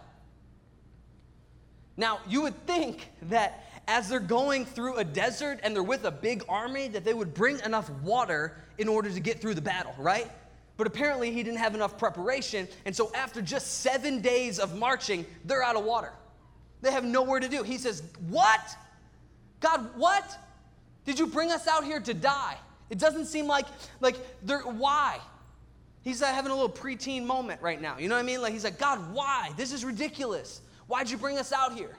Now, 1.98 2.20
you 2.28 2.42
would 2.42 2.66
think 2.68 3.10
that 3.24 3.66
as 3.88 4.10
they're 4.10 4.20
going 4.20 4.66
through 4.66 4.96
a 4.98 5.04
desert 5.04 5.60
and 5.64 5.76
they're 5.76 5.84
with 5.84 6.06
a 6.06 6.12
big 6.12 6.44
army, 6.50 6.88
that 6.90 7.06
they 7.06 7.14
would 7.14 7.34
bring 7.34 7.60
enough 7.62 7.90
water 8.02 8.58
in 8.78 8.88
order 8.88 9.10
to 9.10 9.20
get 9.20 9.40
through 9.40 9.54
the 9.54 9.62
battle, 9.62 9.94
right? 9.98 10.30
But 10.78 10.88
apparently, 10.88 11.32
he 11.32 11.44
didn't 11.44 11.60
have 11.60 11.74
enough 11.74 11.98
preparation. 11.98 12.68
And 12.86 12.94
so, 12.96 13.12
after 13.14 13.42
just 13.42 13.82
seven 13.82 14.22
days 14.22 14.60
of 14.60 14.78
marching, 14.78 15.26
they're 15.46 15.64
out 15.64 15.78
of 15.78 15.86
water. 15.86 16.12
They 16.82 16.92
have 16.92 17.06
nowhere 17.06 17.40
to 17.40 17.48
do. 17.48 17.64
He 17.64 17.78
says, 17.78 18.04
What? 18.28 18.76
God, 19.62 19.90
what? 19.96 20.38
Did 21.06 21.18
you 21.18 21.28
bring 21.28 21.52
us 21.52 21.68
out 21.68 21.86
here 21.86 22.00
to 22.02 22.14
die? 22.14 22.58
It 22.90 23.00
doesn't 23.00 23.26
seem 23.26 23.48
like, 23.48 23.66
like, 24.02 24.18
why? 24.46 25.20
He's 26.04 26.22
uh, 26.22 26.28
having 26.28 26.52
a 26.52 26.56
little 26.56 26.70
preteen 26.70 27.26
moment 27.26 27.62
right 27.62 27.82
now. 27.82 27.98
You 27.98 28.10
know 28.10 28.16
what 28.16 28.22
I 28.22 28.26
mean? 28.26 28.42
Like, 28.42 28.54
he's 28.54 28.64
like, 28.64 28.78
God, 28.78 29.14
why? 29.14 29.52
This 29.58 29.72
is 29.72 29.84
ridiculous. 29.84 30.62
Why'd 30.88 31.10
you 31.10 31.18
bring 31.18 31.38
us 31.38 31.52
out 31.52 31.74
here? 31.74 31.96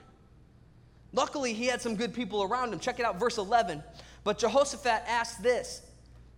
Luckily, 1.13 1.53
he 1.53 1.65
had 1.65 1.81
some 1.81 1.95
good 1.95 2.13
people 2.13 2.43
around 2.43 2.73
him. 2.73 2.79
Check 2.79 2.99
it 2.99 3.05
out, 3.05 3.19
verse 3.19 3.37
11. 3.37 3.83
But 4.23 4.37
Jehoshaphat 4.37 5.03
asked 5.07 5.41
this 5.41 5.81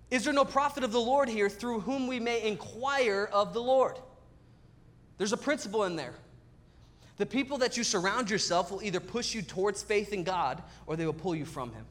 Is 0.10 0.24
there 0.24 0.34
no 0.34 0.46
prophet 0.46 0.84
of 0.84 0.92
the 0.92 1.02
Lord 1.02 1.30
here 1.30 1.50
through 1.50 1.82
whom 1.82 2.08
we 2.08 2.20
may 2.20 2.48
inquire 2.48 3.30
of 3.32 3.54
the 3.54 3.62
Lord? 3.62 3.98
There's 5.18 5.34
a 5.34 5.38
principle 5.38 5.84
in 5.84 5.96
there. 5.96 6.14
The 7.18 7.26
people 7.26 7.58
that 7.58 7.76
you 7.76 7.84
surround 7.84 8.30
yourself 8.30 8.72
will 8.72 8.82
either 8.82 9.02
push 9.02 9.36
you 9.36 9.42
towards 9.42 9.84
faith 9.84 10.14
in 10.14 10.24
God 10.24 10.64
or 10.88 10.96
they 10.96 11.06
will 11.06 11.14
pull 11.14 11.36
you 11.36 11.46
from 11.46 11.74
Him. 11.74 11.86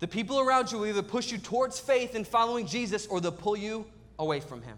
The 0.00 0.08
people 0.08 0.40
around 0.40 0.72
you 0.72 0.78
will 0.78 0.88
either 0.88 1.02
push 1.02 1.30
you 1.30 1.38
towards 1.38 1.78
faith 1.78 2.16
in 2.16 2.24
following 2.24 2.66
Jesus 2.66 3.06
or 3.06 3.20
they'll 3.20 3.30
pull 3.30 3.56
you 3.56 3.86
away 4.18 4.40
from 4.40 4.60
Him. 4.62 4.76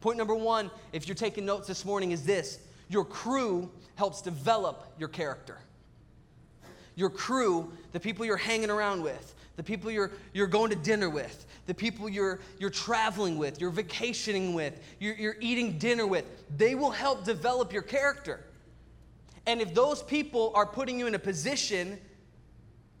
Point 0.00 0.18
number 0.18 0.34
one, 0.34 0.70
if 0.92 1.08
you're 1.08 1.14
taking 1.14 1.44
notes 1.44 1.66
this 1.66 1.84
morning, 1.84 2.12
is 2.12 2.24
this 2.24 2.60
your 2.88 3.04
crew 3.04 3.70
helps 3.96 4.22
develop 4.22 4.94
your 4.98 5.08
character. 5.08 5.58
Your 6.94 7.10
crew, 7.10 7.72
the 7.92 8.00
people 8.00 8.24
you're 8.24 8.36
hanging 8.36 8.70
around 8.70 9.02
with, 9.02 9.34
the 9.56 9.62
people 9.62 9.90
you're, 9.90 10.10
you're 10.32 10.46
going 10.46 10.70
to 10.70 10.76
dinner 10.76 11.10
with, 11.10 11.46
the 11.66 11.74
people 11.74 12.08
you're, 12.08 12.40
you're 12.58 12.70
traveling 12.70 13.38
with, 13.38 13.60
you're 13.60 13.70
vacationing 13.70 14.54
with, 14.54 14.80
you're, 14.98 15.14
you're 15.14 15.36
eating 15.40 15.78
dinner 15.78 16.06
with, 16.06 16.24
they 16.56 16.74
will 16.74 16.90
help 16.90 17.24
develop 17.24 17.72
your 17.72 17.82
character. 17.82 18.44
And 19.46 19.60
if 19.60 19.74
those 19.74 20.02
people 20.02 20.52
are 20.54 20.66
putting 20.66 20.98
you 20.98 21.06
in 21.06 21.14
a 21.14 21.18
position 21.18 21.98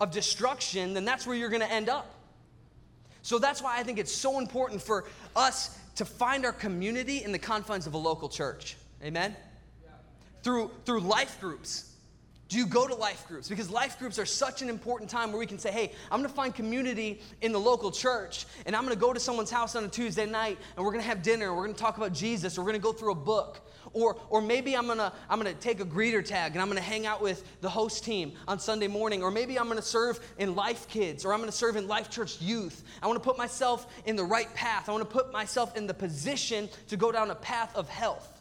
of 0.00 0.10
destruction, 0.10 0.94
then 0.94 1.04
that's 1.04 1.26
where 1.26 1.36
you're 1.36 1.48
going 1.48 1.62
to 1.62 1.72
end 1.72 1.88
up. 1.88 2.14
So 3.22 3.38
that's 3.38 3.62
why 3.62 3.78
I 3.78 3.82
think 3.82 3.98
it's 3.98 4.12
so 4.12 4.38
important 4.38 4.80
for 4.80 5.04
us 5.36 5.78
to 5.98 6.04
find 6.04 6.46
our 6.46 6.52
community 6.52 7.24
in 7.24 7.32
the 7.32 7.38
confines 7.40 7.88
of 7.88 7.94
a 7.94 7.98
local 7.98 8.28
church. 8.28 8.76
Amen? 9.02 9.34
Yeah. 9.82 9.90
Through, 10.44 10.70
through 10.84 11.00
life 11.00 11.40
groups. 11.40 11.92
Do 12.48 12.56
you 12.56 12.66
go 12.66 12.86
to 12.86 12.94
life 12.94 13.26
groups? 13.26 13.48
Because 13.48 13.68
life 13.68 13.98
groups 13.98 14.16
are 14.16 14.24
such 14.24 14.62
an 14.62 14.68
important 14.68 15.10
time 15.10 15.32
where 15.32 15.40
we 15.40 15.46
can 15.46 15.58
say, 15.58 15.72
hey, 15.72 15.92
I'm 16.10 16.20
gonna 16.20 16.28
find 16.28 16.54
community 16.54 17.20
in 17.42 17.50
the 17.50 17.58
local 17.58 17.90
church, 17.90 18.46
and 18.64 18.76
I'm 18.76 18.84
gonna 18.84 18.94
go 18.94 19.12
to 19.12 19.18
someone's 19.18 19.50
house 19.50 19.74
on 19.74 19.84
a 19.84 19.88
Tuesday 19.88 20.24
night, 20.24 20.56
and 20.76 20.84
we're 20.84 20.92
gonna 20.92 21.02
have 21.02 21.20
dinner, 21.20 21.48
and 21.48 21.56
we're 21.56 21.66
gonna 21.66 21.76
talk 21.76 21.96
about 21.96 22.12
Jesus, 22.12 22.56
we're 22.56 22.64
gonna 22.64 22.78
go 22.78 22.92
through 22.92 23.12
a 23.12 23.16
book. 23.16 23.68
Or, 23.92 24.16
or 24.30 24.40
maybe 24.40 24.76
I'm 24.76 24.86
gonna, 24.86 25.12
I'm 25.28 25.38
gonna 25.38 25.54
take 25.54 25.80
a 25.80 25.84
greeter 25.84 26.24
tag 26.24 26.52
and 26.52 26.62
I'm 26.62 26.68
gonna 26.68 26.80
hang 26.80 27.06
out 27.06 27.22
with 27.22 27.44
the 27.60 27.68
host 27.68 28.04
team 28.04 28.32
on 28.46 28.58
Sunday 28.58 28.88
morning. 28.88 29.22
Or 29.22 29.30
maybe 29.30 29.58
I'm 29.58 29.68
gonna 29.68 29.82
serve 29.82 30.20
in 30.38 30.54
Life 30.54 30.88
Kids, 30.88 31.24
or 31.24 31.32
I'm 31.32 31.40
gonna 31.40 31.52
serve 31.52 31.76
in 31.76 31.88
Life 31.88 32.10
Church 32.10 32.40
Youth. 32.40 32.84
I 33.02 33.06
wanna 33.06 33.20
put 33.20 33.38
myself 33.38 33.86
in 34.06 34.16
the 34.16 34.24
right 34.24 34.52
path. 34.54 34.88
I 34.88 34.92
wanna 34.92 35.04
put 35.04 35.32
myself 35.32 35.76
in 35.76 35.86
the 35.86 35.94
position 35.94 36.68
to 36.88 36.96
go 36.96 37.12
down 37.12 37.30
a 37.30 37.34
path 37.34 37.74
of 37.76 37.88
health. 37.88 38.40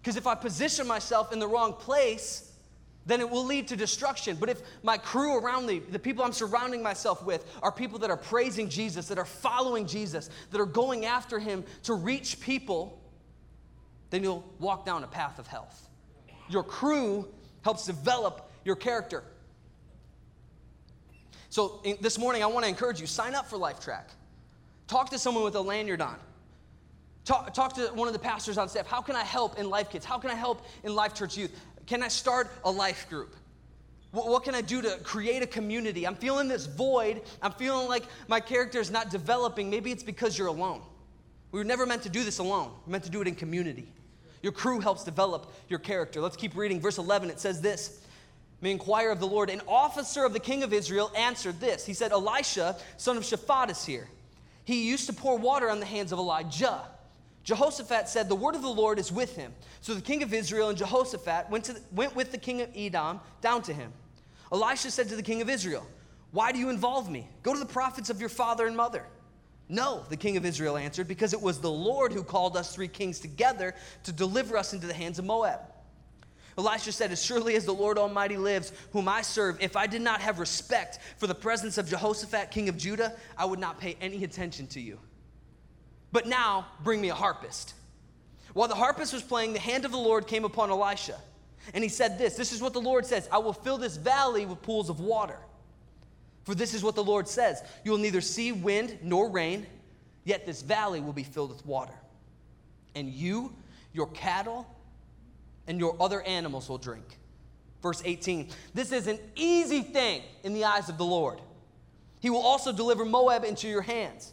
Because 0.00 0.16
if 0.16 0.26
I 0.26 0.34
position 0.36 0.86
myself 0.86 1.32
in 1.32 1.40
the 1.40 1.48
wrong 1.48 1.72
place, 1.72 2.52
then 3.06 3.20
it 3.20 3.30
will 3.30 3.44
lead 3.44 3.68
to 3.68 3.76
destruction. 3.76 4.36
But 4.38 4.48
if 4.48 4.60
my 4.82 4.98
crew 4.98 5.38
around 5.38 5.66
me, 5.66 5.78
the 5.78 5.98
people 5.98 6.24
I'm 6.24 6.32
surrounding 6.32 6.82
myself 6.82 7.24
with, 7.24 7.44
are 7.62 7.72
people 7.72 8.00
that 8.00 8.10
are 8.10 8.16
praising 8.16 8.68
Jesus, 8.68 9.08
that 9.08 9.18
are 9.18 9.24
following 9.24 9.86
Jesus, 9.86 10.28
that 10.50 10.60
are 10.60 10.66
going 10.66 11.06
after 11.06 11.38
him 11.38 11.64
to 11.84 11.94
reach 11.94 12.40
people, 12.40 13.00
then 14.10 14.22
you'll 14.22 14.44
walk 14.58 14.84
down 14.84 15.04
a 15.04 15.06
path 15.06 15.38
of 15.38 15.46
health. 15.46 15.88
Your 16.48 16.62
crew 16.62 17.28
helps 17.62 17.86
develop 17.86 18.50
your 18.64 18.76
character. 18.76 19.24
So 21.48 21.80
in, 21.84 21.96
this 22.00 22.18
morning, 22.18 22.42
I 22.42 22.46
want 22.46 22.64
to 22.64 22.68
encourage 22.68 23.00
you 23.00 23.06
sign 23.06 23.34
up 23.34 23.46
for 23.46 23.56
Life 23.56 23.80
Track. 23.80 24.10
Talk 24.86 25.10
to 25.10 25.18
someone 25.18 25.42
with 25.42 25.56
a 25.56 25.60
lanyard 25.60 26.00
on. 26.00 26.16
Talk, 27.24 27.52
talk 27.54 27.74
to 27.74 27.88
one 27.88 28.06
of 28.06 28.12
the 28.12 28.20
pastors 28.20 28.56
on 28.56 28.68
staff. 28.68 28.86
How 28.86 29.00
can 29.00 29.16
I 29.16 29.24
help 29.24 29.58
in 29.58 29.68
Life 29.68 29.90
Kids? 29.90 30.04
How 30.04 30.18
can 30.18 30.30
I 30.30 30.34
help 30.34 30.64
in 30.84 30.94
Life 30.94 31.14
Church 31.14 31.36
Youth? 31.36 31.58
Can 31.86 32.02
I 32.02 32.08
start 32.08 32.48
a 32.64 32.70
life 32.70 33.08
group? 33.08 33.34
What, 34.12 34.28
what 34.28 34.44
can 34.44 34.54
I 34.54 34.60
do 34.60 34.80
to 34.82 34.98
create 35.02 35.42
a 35.42 35.46
community? 35.46 36.06
I'm 36.06 36.14
feeling 36.14 36.46
this 36.46 36.66
void. 36.66 37.22
I'm 37.42 37.52
feeling 37.52 37.88
like 37.88 38.04
my 38.28 38.38
character 38.38 38.78
is 38.78 38.90
not 38.90 39.10
developing. 39.10 39.68
Maybe 39.68 39.90
it's 39.90 40.04
because 40.04 40.38
you're 40.38 40.46
alone. 40.46 40.82
We 41.50 41.58
were 41.58 41.64
never 41.64 41.86
meant 41.86 42.02
to 42.02 42.08
do 42.08 42.22
this 42.22 42.38
alone, 42.38 42.70
we're 42.86 42.92
meant 42.92 43.04
to 43.04 43.10
do 43.10 43.22
it 43.22 43.28
in 43.28 43.34
community. 43.34 43.92
Your 44.46 44.52
crew 44.52 44.78
helps 44.78 45.02
develop 45.02 45.52
your 45.68 45.80
character. 45.80 46.20
Let's 46.20 46.36
keep 46.36 46.54
reading. 46.54 46.80
Verse 46.80 46.98
11, 46.98 47.30
it 47.30 47.40
says 47.40 47.60
this. 47.60 48.00
May 48.60 48.70
inquire 48.70 49.10
of 49.10 49.18
the 49.18 49.26
Lord. 49.26 49.50
An 49.50 49.60
officer 49.66 50.24
of 50.24 50.32
the 50.32 50.38
king 50.38 50.62
of 50.62 50.72
Israel 50.72 51.10
answered 51.16 51.58
this. 51.58 51.84
He 51.84 51.94
said, 51.94 52.12
Elisha, 52.12 52.76
son 52.96 53.16
of 53.16 53.24
Shaphat, 53.24 53.70
is 53.70 53.84
here. 53.84 54.06
He 54.62 54.88
used 54.88 55.06
to 55.08 55.12
pour 55.12 55.36
water 55.36 55.68
on 55.68 55.80
the 55.80 55.84
hands 55.84 56.12
of 56.12 56.20
Elijah. 56.20 56.82
Jehoshaphat 57.42 58.08
said, 58.08 58.28
The 58.28 58.36
word 58.36 58.54
of 58.54 58.62
the 58.62 58.68
Lord 58.68 59.00
is 59.00 59.10
with 59.10 59.34
him. 59.34 59.52
So 59.80 59.94
the 59.94 60.00
king 60.00 60.22
of 60.22 60.32
Israel 60.32 60.68
and 60.68 60.78
Jehoshaphat 60.78 61.50
went, 61.50 61.64
to, 61.64 61.80
went 61.90 62.14
with 62.14 62.30
the 62.30 62.38
king 62.38 62.62
of 62.62 62.68
Edom 62.76 63.18
down 63.40 63.62
to 63.62 63.74
him. 63.74 63.92
Elisha 64.52 64.92
said 64.92 65.08
to 65.08 65.16
the 65.16 65.24
king 65.24 65.42
of 65.42 65.50
Israel, 65.50 65.84
Why 66.30 66.52
do 66.52 66.60
you 66.60 66.70
involve 66.70 67.10
me? 67.10 67.28
Go 67.42 67.52
to 67.52 67.58
the 67.58 67.66
prophets 67.66 68.10
of 68.10 68.20
your 68.20 68.28
father 68.28 68.68
and 68.68 68.76
mother. 68.76 69.06
No, 69.68 70.04
the 70.08 70.16
king 70.16 70.36
of 70.36 70.44
Israel 70.44 70.76
answered, 70.76 71.08
because 71.08 71.32
it 71.32 71.40
was 71.40 71.60
the 71.60 71.70
Lord 71.70 72.12
who 72.12 72.22
called 72.22 72.56
us 72.56 72.74
three 72.74 72.88
kings 72.88 73.18
together 73.18 73.74
to 74.04 74.12
deliver 74.12 74.56
us 74.56 74.72
into 74.72 74.86
the 74.86 74.94
hands 74.94 75.18
of 75.18 75.24
Moab. 75.24 75.60
Elisha 76.58 76.92
said, 76.92 77.12
As 77.12 77.22
surely 77.22 77.56
as 77.56 77.64
the 77.64 77.74
Lord 77.74 77.98
Almighty 77.98 78.36
lives, 78.36 78.72
whom 78.92 79.08
I 79.08 79.22
serve, 79.22 79.58
if 79.60 79.76
I 79.76 79.86
did 79.86 80.02
not 80.02 80.20
have 80.20 80.38
respect 80.38 81.00
for 81.18 81.26
the 81.26 81.34
presence 81.34 81.78
of 81.78 81.88
Jehoshaphat, 81.88 82.50
king 82.50 82.68
of 82.68 82.76
Judah, 82.76 83.14
I 83.36 83.44
would 83.44 83.58
not 83.58 83.78
pay 83.78 83.96
any 84.00 84.24
attention 84.24 84.66
to 84.68 84.80
you. 84.80 84.98
But 86.12 86.26
now 86.26 86.66
bring 86.82 87.00
me 87.00 87.10
a 87.10 87.14
harpist. 87.14 87.74
While 88.54 88.68
the 88.68 88.74
harpist 88.74 89.12
was 89.12 89.22
playing, 89.22 89.52
the 89.52 89.58
hand 89.58 89.84
of 89.84 89.90
the 89.90 89.98
Lord 89.98 90.26
came 90.26 90.44
upon 90.44 90.70
Elisha. 90.70 91.20
And 91.74 91.82
he 91.82 91.90
said, 91.90 92.18
This, 92.18 92.36
this 92.36 92.52
is 92.52 92.62
what 92.62 92.72
the 92.72 92.80
Lord 92.80 93.04
says 93.04 93.28
I 93.30 93.38
will 93.38 93.52
fill 93.52 93.76
this 93.76 93.96
valley 93.96 94.46
with 94.46 94.62
pools 94.62 94.88
of 94.88 95.00
water. 95.00 95.38
For 96.46 96.54
this 96.54 96.74
is 96.74 96.82
what 96.82 96.94
the 96.94 97.04
Lord 97.04 97.28
says 97.28 97.62
You 97.84 97.90
will 97.90 97.98
neither 97.98 98.22
see 98.22 98.52
wind 98.52 98.98
nor 99.02 99.28
rain, 99.28 99.66
yet 100.24 100.46
this 100.46 100.62
valley 100.62 101.00
will 101.00 101.12
be 101.12 101.24
filled 101.24 101.50
with 101.50 101.66
water. 101.66 101.92
And 102.94 103.10
you, 103.10 103.52
your 103.92 104.06
cattle, 104.08 104.66
and 105.66 105.78
your 105.78 105.96
other 106.00 106.22
animals 106.22 106.68
will 106.68 106.78
drink. 106.78 107.18
Verse 107.82 108.00
18 108.04 108.48
This 108.72 108.92
is 108.92 109.08
an 109.08 109.18
easy 109.34 109.82
thing 109.82 110.22
in 110.44 110.54
the 110.54 110.64
eyes 110.64 110.88
of 110.88 110.96
the 110.96 111.04
Lord. 111.04 111.40
He 112.20 112.30
will 112.30 112.40
also 112.40 112.72
deliver 112.72 113.04
Moab 113.04 113.44
into 113.44 113.68
your 113.68 113.82
hands. 113.82 114.32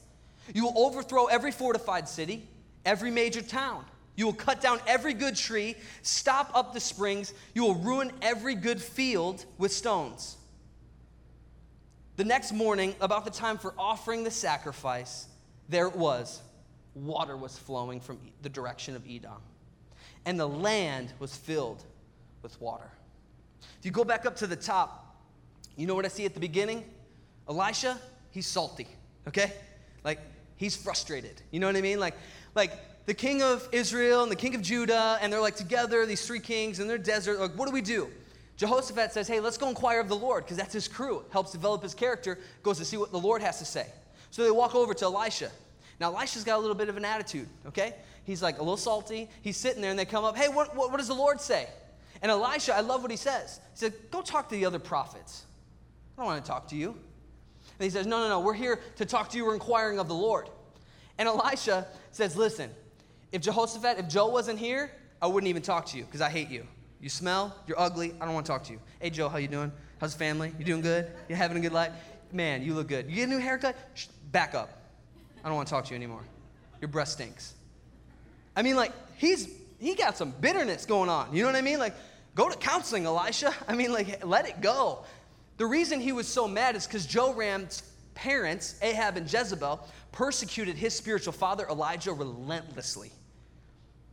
You 0.53 0.65
will 0.65 0.77
overthrow 0.77 1.25
every 1.25 1.51
fortified 1.51 2.07
city, 2.07 2.47
every 2.85 3.11
major 3.11 3.41
town. 3.41 3.85
You 4.15 4.27
will 4.27 4.33
cut 4.33 4.61
down 4.61 4.79
every 4.85 5.15
good 5.15 5.35
tree, 5.35 5.75
stop 6.03 6.51
up 6.53 6.73
the 6.73 6.79
springs. 6.79 7.33
You 7.55 7.63
will 7.63 7.75
ruin 7.75 8.11
every 8.21 8.53
good 8.53 8.79
field 8.79 9.43
with 9.57 9.71
stones. 9.71 10.37
The 12.15 12.23
next 12.23 12.51
morning, 12.51 12.95
about 13.01 13.25
the 13.25 13.31
time 13.31 13.57
for 13.57 13.73
offering 13.77 14.23
the 14.23 14.31
sacrifice, 14.31 15.27
there 15.67 15.87
it 15.87 15.95
was. 15.95 16.41
Water 16.93 17.35
was 17.35 17.57
flowing 17.57 17.99
from 17.99 18.19
the 18.43 18.49
direction 18.49 18.95
of 18.95 19.03
Edom, 19.09 19.41
and 20.25 20.39
the 20.39 20.47
land 20.47 21.11
was 21.17 21.35
filled 21.35 21.83
with 22.43 22.59
water. 22.61 22.89
If 23.79 23.85
you 23.85 23.91
go 23.91 24.03
back 24.03 24.27
up 24.27 24.35
to 24.37 24.47
the 24.47 24.55
top, 24.55 25.17
you 25.75 25.87
know 25.87 25.95
what 25.95 26.05
I 26.05 26.09
see 26.09 26.25
at 26.25 26.35
the 26.35 26.39
beginning? 26.39 26.85
Elisha, 27.49 27.97
he's 28.29 28.45
salty, 28.45 28.87
okay? 29.27 29.51
Like, 30.03 30.19
he's 30.55 30.75
frustrated. 30.75 31.41
You 31.49 31.59
know 31.59 31.67
what 31.67 31.75
I 31.75 31.81
mean? 31.81 31.99
Like, 31.99 32.15
like 32.53 32.73
the 33.07 33.13
king 33.15 33.41
of 33.41 33.67
Israel 33.71 34.21
and 34.21 34.31
the 34.31 34.35
king 34.35 34.53
of 34.53 34.61
Judah, 34.61 35.17
and 35.19 35.33
they're 35.33 35.41
like 35.41 35.55
together, 35.55 36.05
these 36.05 36.25
three 36.27 36.39
kings 36.39 36.79
in 36.79 36.87
their 36.87 36.99
desert. 36.99 37.39
Like, 37.39 37.53
what 37.53 37.65
do 37.65 37.73
we 37.73 37.81
do? 37.81 38.07
Jehoshaphat 38.57 39.11
says, 39.11 39.27
Hey, 39.27 39.39
let's 39.39 39.57
go 39.57 39.69
inquire 39.69 39.99
of 39.99 40.09
the 40.09 40.15
Lord, 40.15 40.43
because 40.43 40.57
that's 40.57 40.73
his 40.73 40.87
crew. 40.87 41.23
Helps 41.31 41.51
develop 41.51 41.83
his 41.83 41.93
character, 41.93 42.39
goes 42.61 42.77
to 42.77 42.85
see 42.85 42.97
what 42.97 43.11
the 43.11 43.19
Lord 43.19 43.41
has 43.41 43.59
to 43.59 43.65
say. 43.65 43.87
So 44.31 44.43
they 44.43 44.51
walk 44.51 44.75
over 44.75 44.93
to 44.93 45.05
Elisha. 45.05 45.51
Now, 45.99 46.13
Elisha's 46.13 46.43
got 46.43 46.57
a 46.57 46.61
little 46.61 46.75
bit 46.75 46.89
of 46.89 46.97
an 46.97 47.05
attitude, 47.05 47.47
okay? 47.67 47.95
He's 48.25 48.41
like 48.41 48.57
a 48.57 48.61
little 48.61 48.77
salty. 48.77 49.29
He's 49.41 49.57
sitting 49.57 49.81
there, 49.81 49.91
and 49.91 49.99
they 49.99 50.05
come 50.05 50.23
up, 50.23 50.37
Hey, 50.37 50.49
what, 50.49 50.75
what, 50.75 50.91
what 50.91 50.97
does 50.97 51.07
the 51.07 51.13
Lord 51.13 51.41
say? 51.41 51.67
And 52.21 52.31
Elisha, 52.31 52.73
I 52.73 52.79
love 52.79 53.01
what 53.01 53.11
he 53.11 53.17
says. 53.17 53.59
He 53.73 53.79
said, 53.79 53.93
Go 54.11 54.21
talk 54.21 54.49
to 54.49 54.55
the 54.55 54.65
other 54.65 54.79
prophets. 54.79 55.43
I 56.17 56.21
don't 56.21 56.31
want 56.31 56.43
to 56.43 56.49
talk 56.49 56.67
to 56.69 56.75
you. 56.75 56.89
And 56.89 57.83
he 57.83 57.89
says, 57.89 58.05
No, 58.05 58.19
no, 58.19 58.29
no, 58.29 58.39
we're 58.39 58.53
here 58.53 58.79
to 58.97 59.05
talk 59.05 59.29
to 59.31 59.37
you. 59.37 59.45
We're 59.45 59.55
inquiring 59.55 59.99
of 59.99 60.07
the 60.07 60.15
Lord. 60.15 60.49
And 61.17 61.27
Elisha 61.27 61.87
says, 62.11 62.35
Listen, 62.35 62.69
if 63.31 63.41
Jehoshaphat, 63.41 63.99
if 63.99 64.07
Joe 64.07 64.27
wasn't 64.27 64.59
here, 64.59 64.91
I 65.21 65.27
wouldn't 65.27 65.49
even 65.49 65.61
talk 65.61 65.87
to 65.87 65.97
you 65.97 66.05
because 66.05 66.21
I 66.21 66.29
hate 66.29 66.49
you. 66.49 66.65
You 67.03 67.09
smell, 67.09 67.53
you're 67.67 67.77
ugly, 67.77 68.13
I 68.21 68.23
don't 68.23 68.33
want 68.33 68.45
to 68.45 68.51
talk 68.53 68.63
to 68.63 68.71
you. 68.71 68.79
Hey, 69.01 69.09
Joe, 69.09 69.27
how 69.27 69.37
you 69.37 69.49
doing? 69.49 69.73
How's 69.99 70.13
family? 70.13 70.53
You 70.57 70.63
doing 70.63 70.79
good? 70.79 71.11
You 71.27 71.35
having 71.35 71.57
a 71.57 71.59
good 71.59 71.73
life? 71.73 71.91
Man, 72.31 72.63
you 72.63 72.73
look 72.73 72.87
good. 72.87 73.09
You 73.09 73.15
get 73.17 73.23
a 73.23 73.29
new 73.29 73.39
haircut? 73.39 73.75
Shh, 73.93 74.05
back 74.31 74.55
up. 74.55 74.69
I 75.43 75.49
don't 75.49 75.57
want 75.57 75.67
to 75.67 75.73
talk 75.73 75.83
to 75.83 75.89
you 75.89 75.97
anymore. 75.97 76.21
Your 76.79 76.87
breath 76.87 77.09
stinks. 77.09 77.55
I 78.55 78.61
mean, 78.61 78.77
like, 78.77 78.93
he's 79.17 79.49
he 79.79 79.95
got 79.95 80.15
some 80.15 80.31
bitterness 80.39 80.85
going 80.85 81.09
on. 81.09 81.35
You 81.35 81.41
know 81.41 81.49
what 81.49 81.57
I 81.57 81.61
mean? 81.61 81.77
Like, 81.77 81.93
go 82.35 82.47
to 82.47 82.55
counseling, 82.55 83.05
Elisha. 83.05 83.53
I 83.67 83.75
mean, 83.75 83.91
like, 83.91 84.25
let 84.25 84.47
it 84.47 84.61
go. 84.61 85.03
The 85.57 85.65
reason 85.65 85.99
he 85.99 86.13
was 86.13 86.25
so 86.25 86.47
mad 86.47 86.77
is 86.77 86.87
because 86.87 87.05
Joram's 87.05 87.83
parents, 88.15 88.75
Ahab 88.81 89.17
and 89.17 89.31
Jezebel, 89.31 89.85
persecuted 90.13 90.77
his 90.77 90.95
spiritual 90.95 91.33
father, 91.33 91.67
Elijah, 91.67 92.13
relentlessly. 92.13 93.11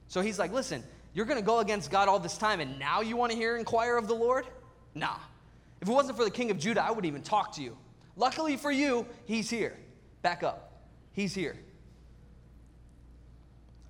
So 0.09 0.23
he's 0.23 0.41
like, 0.41 0.53
listen, 0.53 0.83
you're 1.13 1.27
going 1.27 1.39
to 1.39 1.45
go 1.45 1.59
against 1.59 1.91
God 1.91 2.09
all 2.09 2.19
this 2.19 2.39
time, 2.39 2.61
and 2.61 2.79
now 2.79 3.01
you 3.01 3.17
want 3.17 3.33
to 3.33 3.39
hear 3.39 3.57
inquire 3.57 3.97
of 3.97 4.09
the 4.09 4.15
Lord? 4.15 4.47
Nah. 4.95 5.17
If 5.81 5.89
it 5.89 5.93
wasn't 5.93 6.17
for 6.17 6.25
the 6.25 6.31
king 6.31 6.51
of 6.51 6.59
Judah, 6.59 6.85
I 6.85 6.91
wouldn't 6.91 7.07
even 7.07 7.23
talk 7.23 7.55
to 7.57 7.63
you. 7.63 7.77
Luckily 8.17 8.57
for 8.57 8.71
you, 8.71 9.07
he's 9.25 9.49
here. 9.49 9.77
Back 10.23 10.43
up. 10.43 10.83
He's 11.13 11.35
here. 11.35 11.57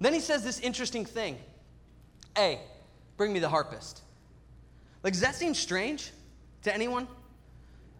Then 0.00 0.14
he 0.14 0.20
says 0.20 0.42
this 0.42 0.60
interesting 0.60 1.04
thing 1.04 1.36
A, 2.38 2.58
bring 3.16 3.32
me 3.32 3.38
the 3.38 3.48
harpist. 3.48 4.02
Like, 5.02 5.12
does 5.12 5.22
that 5.22 5.34
seem 5.34 5.54
strange 5.54 6.12
to 6.62 6.74
anyone? 6.74 7.06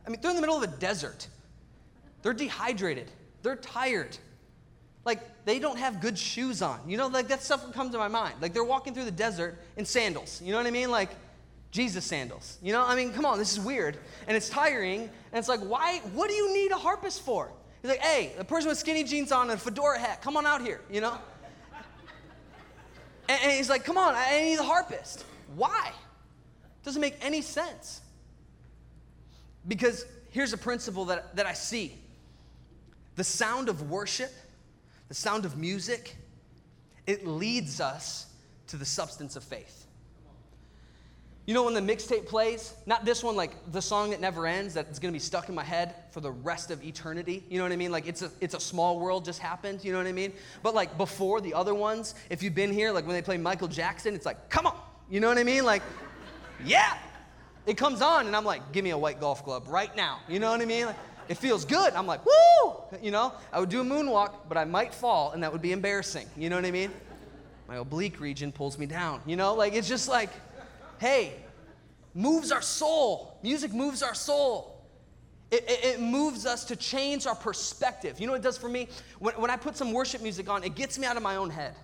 I 0.07 0.11
mean, 0.11 0.21
they're 0.21 0.31
in 0.31 0.37
the 0.37 0.41
middle 0.41 0.57
of 0.57 0.63
a 0.63 0.79
desert. 0.79 1.27
They're 2.23 2.33
dehydrated. 2.33 3.11
They're 3.43 3.57
tired. 3.57 4.17
Like, 5.05 5.45
they 5.45 5.59
don't 5.59 5.79
have 5.79 6.01
good 6.01 6.19
shoes 6.19 6.63
on. 6.63 6.79
You 6.87 6.97
know, 6.97 7.07
like 7.07 7.29
that 7.29 7.43
stuff 7.43 7.65
would 7.65 7.75
come 7.75 7.91
to 7.91 7.99
my 7.99 8.09
mind. 8.09 8.35
Like, 8.41 8.53
they're 8.53 8.65
walking 8.65 8.95
through 8.95 9.07
the 9.07 9.11
desert 9.11 9.59
in 9.77 9.85
sandals. 9.85 10.41
You 10.45 10.53
know 10.53 10.59
what 10.59 10.67
I 10.67 10.71
mean? 10.71 10.91
Like, 10.91 11.11
Jesus 11.71 12.05
sandals. 12.05 12.59
You 12.63 12.73
know, 12.73 12.85
I 12.85 12.95
mean, 12.95 13.13
come 13.13 13.25
on, 13.25 13.39
this 13.39 13.53
is 13.53 13.61
weird. 13.61 13.97
And 14.27 14.37
it's 14.37 14.49
tiring. 14.49 15.03
And 15.03 15.39
it's 15.39 15.49
like, 15.49 15.61
why, 15.61 16.01
what 16.15 16.29
do 16.29 16.35
you 16.35 16.53
need 16.53 16.73
a 16.73 16.77
harpist 16.77 17.23
for? 17.23 17.51
He's 17.81 17.91
like, 17.91 18.01
hey, 18.01 18.33
the 18.37 18.45
person 18.45 18.69
with 18.69 18.79
skinny 18.79 19.05
jeans 19.05 19.33
on 19.33 19.51
and 19.51 19.53
a 19.53 19.57
fedora 19.57 19.99
hat, 19.99 20.21
come 20.21 20.37
on 20.37 20.45
out 20.47 20.61
here, 20.61 20.81
you 20.91 21.01
know? 21.01 21.17
And, 23.29 23.41
and 23.43 23.53
he's 23.53 23.71
like, 23.71 23.85
come 23.85 23.97
on, 23.97 24.15
I 24.15 24.43
need 24.43 24.59
the 24.59 24.65
harpist. 24.65 25.25
Why? 25.55 25.93
Doesn't 26.85 27.01
make 27.01 27.15
any 27.23 27.41
sense. 27.41 28.01
Because 29.67 30.05
here's 30.31 30.53
a 30.53 30.59
principle 30.59 31.07
that, 31.07 31.37
that 31.37 31.47
I 31.47 31.53
see 31.53 31.97
the 33.17 33.25
sound 33.25 33.69
of 33.69 33.91
worship, 33.91 34.33
the 35.11 35.15
sound 35.15 35.45
of 35.45 35.59
music, 35.59 36.17
it 37.05 37.27
leads 37.27 37.81
us 37.81 38.27
to 38.69 38.77
the 38.77 38.85
substance 38.85 39.35
of 39.35 39.43
faith. 39.43 39.89
You 41.47 41.55
know 41.55 41.65
when 41.65 41.75
the 41.75 41.81
mixtape 41.81 42.27
plays, 42.27 42.75
not 42.87 43.05
this 43.05 43.25
one, 43.25 43.35
like 43.35 43.73
the 43.73 43.83
song 43.83 44.11
that 44.11 44.21
never 44.21 44.47
ends, 44.47 44.73
that's 44.73 45.01
gonna 45.01 45.11
be 45.11 45.19
stuck 45.19 45.49
in 45.49 45.55
my 45.57 45.65
head 45.65 45.97
for 46.13 46.21
the 46.21 46.31
rest 46.31 46.71
of 46.71 46.85
eternity. 46.85 47.43
You 47.51 47.59
know 47.59 47.65
what 47.65 47.73
I 47.73 47.77
mean? 47.77 47.91
Like 47.91 48.07
it's 48.07 48.23
a 48.23 48.31
it's 48.41 48.55
a 48.55 48.61
small 48.61 49.01
world 49.01 49.25
just 49.25 49.41
happened. 49.41 49.85
You 49.85 49.91
know 49.91 49.99
what 49.99 50.07
I 50.07 50.13
mean? 50.13 50.33
But 50.63 50.77
like 50.77 50.97
before 50.97 51.41
the 51.41 51.55
other 51.55 51.75
ones, 51.75 52.15
if 52.31 52.41
you've 52.41 52.55
been 52.55 52.73
here, 52.73 52.93
like 52.93 53.05
when 53.05 53.17
they 53.17 53.23
play 53.23 53.37
Michael 53.37 53.67
Jackson, 53.67 54.15
it's 54.15 54.27
like, 54.27 54.49
come 54.49 54.65
on. 54.65 54.79
You 55.11 55.19
know 55.19 55.27
what 55.27 55.39
I 55.39 55.45
mean? 55.45 55.65
Like, 55.65 55.83
yeah. 56.65 56.97
It 57.67 57.77
comes 57.77 58.01
on, 58.01 58.27
and 58.27 58.35
I'm 58.35 58.45
like, 58.45 58.73
give 58.73 58.85
me 58.85 58.91
a 58.91 58.99
white 58.99 59.21
golf 59.21 59.45
club 59.45 59.65
right 59.69 59.95
now. 59.95 60.21
You 60.29 60.39
know 60.39 60.51
what 60.51 60.61
I 60.61 60.65
mean? 60.65 60.87
Like, 60.87 60.97
it 61.31 61.39
feels 61.39 61.65
good. 61.65 61.95
I'm 61.95 62.09
like, 62.09 62.27
woo! 62.27 62.75
You 63.01 63.13
know, 63.13 63.33
I 63.53 63.61
would 63.61 63.69
do 63.69 63.81
a 63.81 63.85
moonwalk, 63.85 64.33
but 64.49 64.59
I 64.59 64.65
might 64.65 64.93
fall, 64.93 65.31
and 65.31 65.45
that 65.45 65.53
would 65.53 65.63
be 65.63 65.71
embarrassing. 65.71 66.27
You 66.37 66.51
know 66.51 66.57
what 66.57 66.65
I 66.65 66.73
mean? 66.73 66.91
My 67.69 67.77
oblique 67.77 68.19
region 68.19 68.51
pulls 68.51 68.77
me 68.77 68.87
down. 68.87 69.23
You 69.27 69.37
know, 69.37 69.55
like 69.55 69.73
it's 69.73 69.87
just 69.87 70.09
like, 70.09 70.31
hey, 70.99 71.35
moves 72.15 72.51
our 72.51 72.61
soul. 72.61 73.39
Music 73.45 73.73
moves 73.73 74.03
our 74.03 74.13
soul. 74.13 74.85
It, 75.53 75.63
it, 75.71 75.85
it 75.85 76.01
moves 76.01 76.47
us 76.47 76.65
to 76.65 76.75
change 76.75 77.29
our 77.29 77.37
perspective. 77.37 78.19
You 78.19 78.27
know 78.27 78.33
what 78.33 78.41
it 78.41 78.45
does 78.45 78.59
for 78.59 78.69
me? 78.69 78.89
When, 79.21 79.35
when 79.35 79.53
I 79.53 79.57
put 79.57 79.77
some 79.77 79.93
worship 79.93 80.23
music 80.23 80.51
on, 80.51 80.65
it 80.65 80.75
gets 80.75 80.99
me 80.99 81.07
out 81.07 81.17
of 81.17 81.23
my 81.23 81.37
own 81.37 81.51
head. 81.51 81.77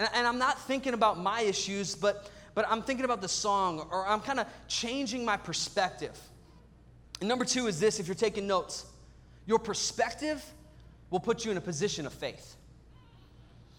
And, 0.00 0.08
and 0.14 0.26
I'm 0.26 0.38
not 0.38 0.60
thinking 0.62 0.94
about 0.94 1.16
my 1.16 1.42
issues, 1.42 1.94
but, 1.94 2.28
but 2.56 2.66
I'm 2.68 2.82
thinking 2.82 3.04
about 3.04 3.20
the 3.20 3.28
song, 3.28 3.86
or 3.92 4.04
I'm 4.04 4.20
kind 4.20 4.40
of 4.40 4.48
changing 4.66 5.24
my 5.24 5.36
perspective. 5.36 6.18
And 7.22 7.28
number 7.28 7.44
two 7.44 7.68
is 7.68 7.78
this 7.78 8.00
if 8.00 8.08
you're 8.08 8.16
taking 8.16 8.48
notes, 8.48 8.84
your 9.46 9.60
perspective 9.60 10.44
will 11.08 11.20
put 11.20 11.44
you 11.44 11.52
in 11.52 11.56
a 11.56 11.60
position 11.60 12.04
of 12.04 12.12
faith. 12.12 12.56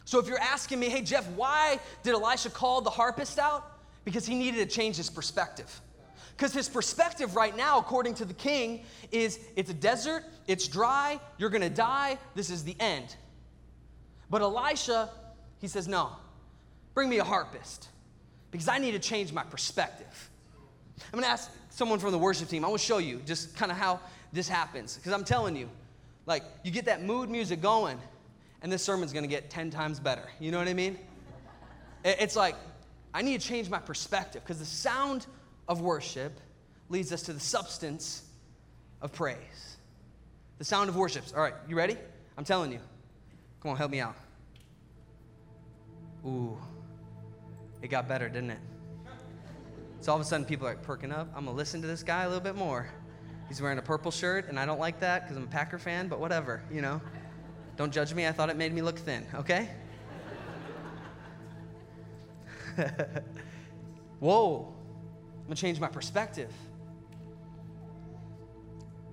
So 0.06 0.18
if 0.18 0.30
you're 0.30 0.40
asking 0.40 0.80
me, 0.80 0.88
hey, 0.88 1.02
Jeff, 1.02 1.28
why 1.32 1.82
did 2.04 2.14
Elisha 2.14 2.50
call 2.50 2.80
the 2.80 2.90
harpist 2.90 3.38
out? 3.38 3.70
Because 4.06 4.26
he 4.26 4.36
needed 4.36 4.70
to 4.70 4.74
change 4.74 4.96
his 4.96 5.10
perspective. 5.10 5.82
Because 6.38 6.54
his 6.54 6.70
perspective 6.70 7.36
right 7.36 7.54
now, 7.54 7.80
according 7.80 8.14
to 8.14 8.24
the 8.24 8.34
king, 8.34 8.86
is 9.12 9.42
it's 9.58 9.70
a 9.70 9.74
desert, 9.74 10.24
it's 10.48 10.70
dry, 10.70 11.20
you're 11.38 11.50
gonna 11.50 11.70
die, 11.70 12.18
this 12.36 12.50
is 12.50 12.64
the 12.64 12.78
end. 12.80 13.14
But 14.30 14.42
Elisha, 14.42 15.10
he 15.60 15.68
says, 15.68 15.86
no, 15.86 16.14
bring 16.94 17.10
me 17.10 17.18
a 17.18 17.26
harpist 17.26 17.90
because 18.52 18.70
I 18.70 18.78
need 18.78 18.92
to 18.92 19.00
change 19.00 19.34
my 19.34 19.44
perspective. 19.44 20.30
I'm 21.12 21.20
gonna 21.20 21.30
ask 21.30 21.52
someone 21.74 21.98
from 21.98 22.12
the 22.12 22.18
worship 22.20 22.50
team, 22.50 22.63
I 22.63 22.68
wanna 22.68 22.77
show 22.77 23.00
you 23.00 23.20
just 23.25 23.56
kind 23.56 23.72
of 23.72 23.77
how 23.77 24.00
this 24.32 24.48
happens. 24.48 24.96
Because 24.96 25.12
I'm 25.12 25.24
telling 25.24 25.56
you, 25.56 25.70
like, 26.27 26.44
you 26.63 26.72
get 26.72 26.86
that 26.86 27.03
mood 27.03 27.30
music 27.30 27.62
going, 27.62 28.00
and 28.62 28.72
this 28.72 28.84
sermon's 28.84 29.12
gonna 29.12 29.27
get 29.27 29.50
10 29.50 29.72
times 29.72 30.00
better. 30.00 30.24
You 30.39 30.51
know 30.51 30.60
what 30.60 30.68
I 30.68 30.74
mean? 30.74 31.00
It's 32.06 32.36
like, 32.36 32.56
I 33.13 33.24
need 33.24 33.42
to 33.42 33.48
change 33.48 33.70
my 33.70 33.80
perspective 33.80 34.44
because 34.44 34.60
the 34.60 34.65
sound 34.65 35.25
of 35.68 35.82
worship 35.82 36.39
leads 36.89 37.12
us 37.12 37.24
to 37.24 37.34
the 37.34 37.39
substance 37.39 38.24
of 39.01 39.12
praise. 39.12 39.77
The 40.60 40.65
sound 40.65 40.89
of 40.89 40.96
worship. 40.96 41.24
All 41.36 41.42
right, 41.42 41.56
you 41.68 41.75
ready? 41.75 41.98
I'm 42.38 42.44
telling 42.44 42.72
you. 42.72 42.80
Come 43.62 43.72
on, 43.72 43.77
help 43.77 43.92
me 43.92 44.00
out. 44.00 44.15
Ooh, 46.25 46.58
it 47.82 47.88
got 47.89 48.08
better, 48.08 48.30
didn't 48.30 48.51
it? 48.51 48.60
So 50.04 50.12
all 50.12 50.18
of 50.18 50.22
a 50.22 50.26
sudden, 50.26 50.46
people 50.46 50.68
are 50.68 50.76
perking 50.76 51.14
up. 51.14 51.32
I'm 51.34 51.46
gonna 51.46 51.56
listen 51.56 51.80
to 51.82 51.88
this 51.88 52.04
guy 52.04 52.24
a 52.24 52.28
little 52.28 52.44
bit 52.44 52.58
more. 52.58 52.90
He's 53.48 53.62
wearing 53.62 53.78
a 53.78 53.82
purple 53.82 54.12
shirt, 54.12 54.50
and 54.50 54.60
I 54.60 54.66
don't 54.66 54.78
like 54.78 55.00
that 55.00 55.22
because 55.22 55.38
I'm 55.38 55.44
a 55.44 55.48
Packer 55.48 55.80
fan, 55.80 56.10
but 56.10 56.20
whatever, 56.20 56.62
you 56.70 56.82
know. 56.82 57.00
Don't 57.78 57.89
judge 57.89 58.13
me. 58.13 58.28
I 58.28 58.34
thought 58.34 58.50
it 58.50 58.58
made 58.58 58.74
me 58.74 58.82
look 58.82 59.00
thin, 59.00 59.26
okay? 59.34 59.70
Whoa, 64.20 64.74
I'm 65.38 65.44
gonna 65.46 65.56
change 65.56 65.80
my 65.80 65.88
perspective. 65.88 66.52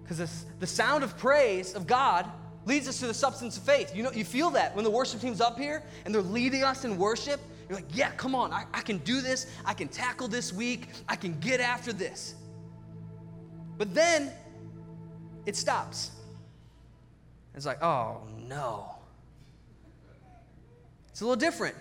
Because 0.03 0.45
the 0.59 0.67
sound 0.67 1.05
of 1.05 1.17
praise 1.17 1.75
of 1.75 1.87
God 1.87 2.29
leads 2.67 2.89
us 2.89 2.99
to 2.99 3.07
the 3.07 3.15
substance 3.15 3.57
of 3.57 3.63
faith. 3.63 3.95
You 3.95 4.03
know, 4.03 4.11
you 4.11 4.25
feel 4.25 4.51
that 4.51 4.75
when 4.75 4.85
the 4.85 4.91
worship 4.91 5.21
team's 5.21 5.41
up 5.41 5.57
here 5.57 5.85
and 6.05 6.13
they're 6.13 6.21
leading 6.21 6.65
us 6.65 6.85
in 6.85 6.99
worship. 6.99 7.41
You're 7.71 7.79
like, 7.79 7.97
yeah, 7.97 8.11
come 8.17 8.35
on, 8.35 8.53
I, 8.53 8.65
I 8.75 8.81
can 8.81 8.99
do 8.99 9.21
this. 9.21 9.47
I 9.65 9.75
can 9.75 9.87
tackle 9.87 10.27
this 10.27 10.53
week. 10.53 10.89
I 11.09 11.15
can 11.15 11.39
get 11.39 11.61
after 11.61 11.93
this. 11.93 12.35
But 13.79 13.95
then 13.95 14.33
it 15.47 15.55
stops. 15.55 16.11
It's 17.55 17.67
like, 17.67 17.81
oh 17.81 18.23
no. 18.49 18.97
It's 21.11 21.21
a 21.21 21.25
little 21.25 21.37
different 21.37 21.77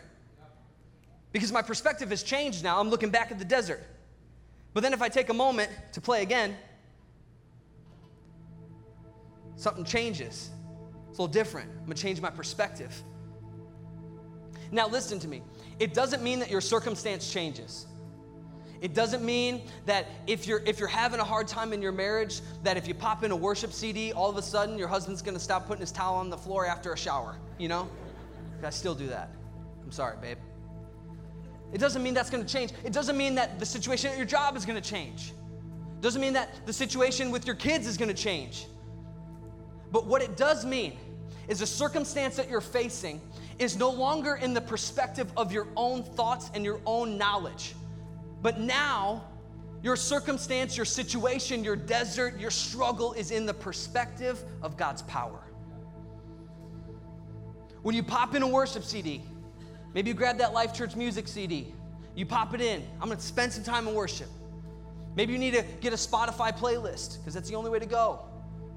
because 1.32 1.52
my 1.52 1.64
perspective 1.64 2.12
has 2.12 2.22
changed 2.22 2.64
now. 2.64 2.80
I'm 2.80 2.92
looking 2.92 3.10
back 3.10 3.32
at 3.32 3.40
the 3.40 3.46
desert. 3.46 3.84
But 4.76 4.82
then 4.82 4.94
if 4.94 5.02
I 5.02 5.10
take 5.10 5.30
a 5.30 5.34
moment 5.34 5.72
to 5.94 6.02
play 6.02 6.22
again, 6.22 6.56
something 9.56 9.86
changes. 9.86 10.52
It's 11.10 11.18
a 11.18 11.24
little 11.24 11.28
different. 11.34 11.72
I'm 11.80 11.86
gonna 11.86 11.96
change 11.96 12.22
my 12.22 12.30
perspective. 12.30 12.94
Now, 14.72 14.88
listen 14.88 15.20
to 15.20 15.28
me. 15.28 15.42
It 15.80 15.94
doesn't 15.94 16.22
mean 16.22 16.40
that 16.40 16.52
your 16.52 16.62
circumstance 16.62 17.32
changes. 17.32 17.88
It 18.82 18.94
doesn't 18.94 19.24
mean 19.24 19.62
that 19.86 20.08
if 20.28 20.48
you're 20.48 20.62
if 20.66 20.80
you're 20.80 20.88
having 20.88 21.20
a 21.20 21.24
hard 21.24 21.48
time 21.48 21.74
in 21.74 21.82
your 21.82 21.92
marriage, 21.92 22.42
that 22.64 22.78
if 22.78 22.88
you 22.88 22.94
pop 22.94 23.24
in 23.24 23.32
a 23.32 23.36
worship 23.36 23.74
CD, 23.74 24.14
all 24.14 24.30
of 24.30 24.38
a 24.38 24.42
sudden 24.42 24.78
your 24.78 24.88
husband's 24.88 25.22
gonna 25.22 25.40
stop 25.40 25.68
putting 25.68 25.82
his 25.82 25.92
towel 25.92 26.16
on 26.16 26.30
the 26.30 26.38
floor 26.38 26.66
after 26.66 26.94
a 26.94 26.98
shower. 26.98 27.36
You 27.58 27.68
know? 27.68 27.90
I 28.64 28.70
still 28.70 28.96
do 28.96 29.08
that. 29.08 29.32
I'm 29.84 29.92
sorry, 29.92 30.18
babe. 30.22 30.38
It 31.74 31.80
doesn't 31.80 32.02
mean 32.04 32.14
that's 32.14 32.30
gonna 32.30 32.46
change. 32.46 32.72
It 32.84 32.94
doesn't 32.94 33.18
mean 33.18 33.36
that 33.36 33.60
the 33.60 33.66
situation 33.66 34.12
at 34.12 34.18
your 34.18 34.26
job 34.26 34.56
is 34.56 34.66
gonna 34.66 34.82
change. 34.82 35.34
It 35.98 36.02
doesn't 36.02 36.22
mean 36.22 36.34
that 36.34 36.66
the 36.66 36.74
situation 36.74 37.32
with 37.32 37.46
your 37.46 37.56
kids 37.56 37.86
is 37.86 37.98
gonna 37.98 38.14
change. 38.14 38.68
But 39.92 40.06
what 40.08 40.22
it 40.22 40.38
does 40.38 40.66
mean 40.66 40.98
is 41.50 41.60
the 41.60 41.68
circumstance 41.68 42.36
that 42.38 42.50
you're 42.50 42.62
facing 42.62 43.20
is 43.60 43.78
no 43.78 43.90
longer 43.90 44.36
in 44.36 44.54
the 44.54 44.62
perspective 44.62 45.32
of 45.38 45.52
your 45.52 45.68
own 45.76 46.02
thoughts 46.02 46.50
and 46.54 46.64
your 46.64 46.80
own 46.86 47.18
knowledge. 47.18 47.76
But 48.42 48.60
now, 48.60 49.26
your 49.84 49.96
circumstance, 49.96 50.76
your 50.76 50.86
situation, 50.86 51.64
your 51.64 51.76
desert, 51.76 52.40
your 52.40 52.52
struggle 52.52 53.14
is 53.14 53.32
in 53.32 53.46
the 53.46 53.54
perspective 53.54 54.42
of 54.62 54.78
God's 54.78 55.02
power. 55.04 55.44
When 57.82 57.96
you 57.96 58.04
pop 58.04 58.36
in 58.36 58.44
a 58.44 58.48
worship 58.48 58.84
CD, 58.84 59.22
maybe 59.94 60.10
you 60.10 60.14
grab 60.14 60.38
that 60.40 60.54
Life 60.54 60.74
Church 60.74 60.96
music 60.96 61.28
CD, 61.28 61.74
you 62.16 62.26
pop 62.26 62.54
it 62.54 62.62
in. 62.62 62.84
I'm 63.02 63.08
gonna 63.08 63.22
spend 63.22 63.54
some 63.54 63.64
time 63.64 63.88
in 63.88 63.94
worship. 63.94 64.28
Maybe 65.16 65.34
you 65.34 65.40
need 65.40 65.54
to 65.54 65.64
get 65.82 65.94
a 65.94 65.98
Spotify 65.98 66.58
playlist 66.58 67.20
because 67.20 67.34
that's 67.34 67.50
the 67.50 67.56
only 67.56 67.70
way 67.70 67.80
to 67.80 67.86
go. 67.86 68.20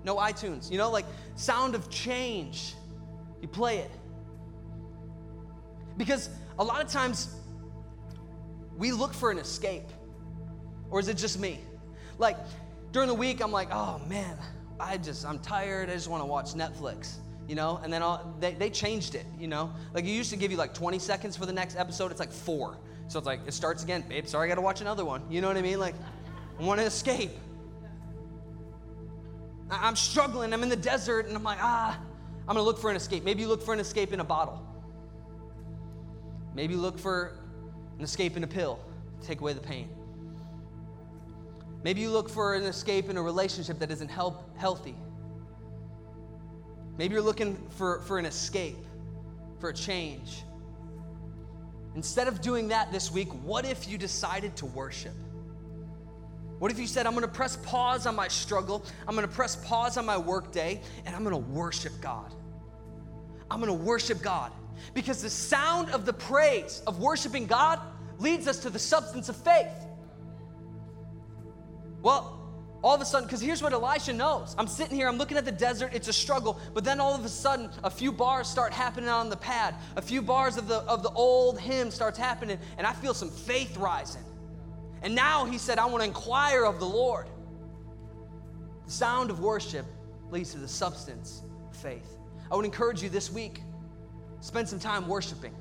No 0.04 0.16
iTunes, 0.16 0.70
you 0.70 0.78
know, 0.78 0.90
like 0.90 1.06
sound 1.36 1.74
of 1.74 1.90
change. 1.90 2.74
You 3.40 3.48
play 3.48 3.78
it. 3.78 3.90
Because 6.02 6.30
a 6.58 6.64
lot 6.64 6.84
of 6.84 6.90
times 6.90 7.32
we 8.76 8.90
look 8.90 9.14
for 9.14 9.30
an 9.30 9.38
escape. 9.38 9.88
Or 10.90 10.98
is 10.98 11.06
it 11.06 11.16
just 11.16 11.38
me? 11.38 11.60
Like 12.18 12.36
during 12.90 13.06
the 13.06 13.14
week, 13.14 13.40
I'm 13.40 13.52
like, 13.52 13.68
oh 13.70 14.00
man, 14.08 14.36
I 14.80 14.96
just, 14.96 15.24
I'm 15.24 15.38
tired. 15.38 15.90
I 15.90 15.92
just 15.92 16.08
want 16.08 16.20
to 16.20 16.26
watch 16.26 16.54
Netflix, 16.54 17.18
you 17.46 17.54
know? 17.54 17.80
And 17.84 17.92
then 17.92 18.02
all, 18.02 18.34
they, 18.40 18.54
they 18.54 18.68
changed 18.68 19.14
it, 19.14 19.24
you 19.38 19.46
know? 19.46 19.72
Like 19.94 20.02
it 20.02 20.08
used 20.08 20.30
to 20.30 20.36
give 20.36 20.50
you 20.50 20.56
like 20.56 20.74
20 20.74 20.98
seconds 20.98 21.36
for 21.36 21.46
the 21.46 21.52
next 21.52 21.76
episode, 21.76 22.10
it's 22.10 22.18
like 22.18 22.32
four. 22.32 22.78
So 23.06 23.20
it's 23.20 23.26
like, 23.26 23.38
it 23.46 23.54
starts 23.54 23.84
again. 23.84 24.02
Babe, 24.08 24.26
sorry, 24.26 24.46
I 24.46 24.48
got 24.48 24.56
to 24.56 24.60
watch 24.60 24.80
another 24.80 25.04
one. 25.04 25.22
You 25.30 25.40
know 25.40 25.46
what 25.46 25.56
I 25.56 25.62
mean? 25.62 25.78
Like, 25.78 25.94
I 26.58 26.64
want 26.64 26.80
to 26.80 26.86
escape. 26.86 27.30
I'm 29.70 29.94
struggling. 29.94 30.52
I'm 30.52 30.64
in 30.64 30.68
the 30.68 30.74
desert, 30.74 31.26
and 31.26 31.36
I'm 31.36 31.44
like, 31.44 31.58
ah, 31.60 31.96
I'm 32.48 32.56
gonna 32.56 32.62
look 32.62 32.80
for 32.80 32.90
an 32.90 32.96
escape. 32.96 33.22
Maybe 33.22 33.42
you 33.42 33.48
look 33.48 33.62
for 33.62 33.72
an 33.72 33.78
escape 33.78 34.12
in 34.12 34.18
a 34.18 34.24
bottle. 34.24 34.66
Maybe 36.54 36.74
look 36.74 36.98
for 36.98 37.38
an 37.98 38.04
escape 38.04 38.36
in 38.36 38.44
a 38.44 38.46
pill 38.46 38.78
to 39.20 39.26
take 39.26 39.40
away 39.40 39.52
the 39.52 39.60
pain. 39.60 39.88
Maybe 41.82 42.00
you 42.00 42.10
look 42.10 42.28
for 42.28 42.54
an 42.54 42.62
escape 42.64 43.08
in 43.08 43.16
a 43.16 43.22
relationship 43.22 43.78
that 43.80 43.90
isn't 43.90 44.10
help, 44.10 44.56
healthy. 44.56 44.94
Maybe 46.96 47.14
you're 47.14 47.22
looking 47.22 47.56
for, 47.70 48.02
for 48.02 48.18
an 48.18 48.26
escape, 48.26 48.78
for 49.58 49.70
a 49.70 49.74
change. 49.74 50.44
Instead 51.94 52.28
of 52.28 52.40
doing 52.40 52.68
that 52.68 52.92
this 52.92 53.10
week, 53.10 53.28
what 53.44 53.64
if 53.64 53.88
you 53.88 53.98
decided 53.98 54.54
to 54.56 54.66
worship? 54.66 55.14
What 56.58 56.70
if 56.70 56.78
you 56.78 56.86
said, 56.86 57.06
I'm 57.06 57.14
gonna 57.14 57.26
press 57.26 57.56
pause 57.56 58.06
on 58.06 58.14
my 58.14 58.28
struggle, 58.28 58.84
I'm 59.08 59.16
gonna 59.16 59.26
press 59.26 59.56
pause 59.56 59.96
on 59.96 60.06
my 60.06 60.16
workday, 60.16 60.80
and 61.04 61.16
I'm 61.16 61.24
gonna 61.24 61.36
worship 61.36 61.92
God? 62.00 62.32
I'm 63.50 63.58
gonna 63.58 63.74
worship 63.74 64.22
God. 64.22 64.52
Because 64.94 65.22
the 65.22 65.30
sound 65.30 65.90
of 65.90 66.04
the 66.04 66.12
praise 66.12 66.82
of 66.86 66.98
worshiping 66.98 67.46
God 67.46 67.80
leads 68.18 68.46
us 68.46 68.58
to 68.60 68.70
the 68.70 68.78
substance 68.78 69.28
of 69.28 69.36
faith. 69.36 69.86
Well, 72.02 72.38
all 72.82 72.96
of 72.96 73.00
a 73.00 73.04
sudden, 73.04 73.28
because 73.28 73.40
here's 73.40 73.62
what 73.62 73.72
Elisha 73.72 74.12
knows. 74.12 74.56
I'm 74.58 74.66
sitting 74.66 74.96
here, 74.96 75.06
I'm 75.06 75.16
looking 75.16 75.36
at 75.36 75.44
the 75.44 75.52
desert, 75.52 75.92
it's 75.94 76.08
a 76.08 76.12
struggle, 76.12 76.58
but 76.74 76.82
then 76.84 76.98
all 76.98 77.14
of 77.14 77.24
a 77.24 77.28
sudden, 77.28 77.70
a 77.84 77.90
few 77.90 78.10
bars 78.10 78.48
start 78.48 78.72
happening 78.72 79.08
on 79.08 79.28
the 79.28 79.36
pad. 79.36 79.76
A 79.96 80.02
few 80.02 80.20
bars 80.20 80.56
of 80.56 80.66
the 80.66 80.78
of 80.78 81.04
the 81.04 81.10
old 81.10 81.60
hymn 81.60 81.92
starts 81.92 82.18
happening, 82.18 82.58
and 82.78 82.86
I 82.86 82.92
feel 82.92 83.14
some 83.14 83.30
faith 83.30 83.76
rising. 83.76 84.24
And 85.02 85.14
now 85.14 85.44
he 85.44 85.58
said, 85.58 85.78
I 85.78 85.86
want 85.86 86.02
to 86.02 86.08
inquire 86.08 86.64
of 86.64 86.80
the 86.80 86.86
Lord. 86.86 87.28
The 88.86 88.92
sound 88.92 89.30
of 89.30 89.38
worship 89.40 89.86
leads 90.30 90.52
to 90.52 90.58
the 90.58 90.68
substance 90.68 91.42
of 91.70 91.76
faith. 91.76 92.18
I 92.50 92.56
would 92.56 92.64
encourage 92.64 93.02
you 93.02 93.08
this 93.08 93.30
week, 93.30 93.62
spend 94.42 94.68
some 94.68 94.78
time 94.78 95.08
worshiping. 95.08 95.54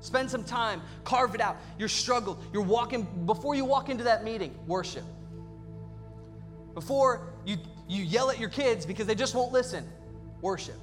Spend 0.00 0.30
some 0.30 0.44
time, 0.44 0.82
carve 1.04 1.34
it 1.34 1.40
out. 1.40 1.56
Your 1.78 1.88
struggle, 1.88 2.38
you're 2.52 2.62
walking, 2.62 3.06
before 3.24 3.54
you 3.54 3.64
walk 3.64 3.88
into 3.88 4.04
that 4.04 4.22
meeting, 4.22 4.54
worship. 4.66 5.04
Before 6.74 7.32
you, 7.46 7.56
you 7.88 8.04
yell 8.04 8.30
at 8.30 8.38
your 8.38 8.50
kids 8.50 8.84
because 8.84 9.06
they 9.06 9.14
just 9.14 9.34
won't 9.34 9.52
listen, 9.52 9.88
worship. 10.42 10.76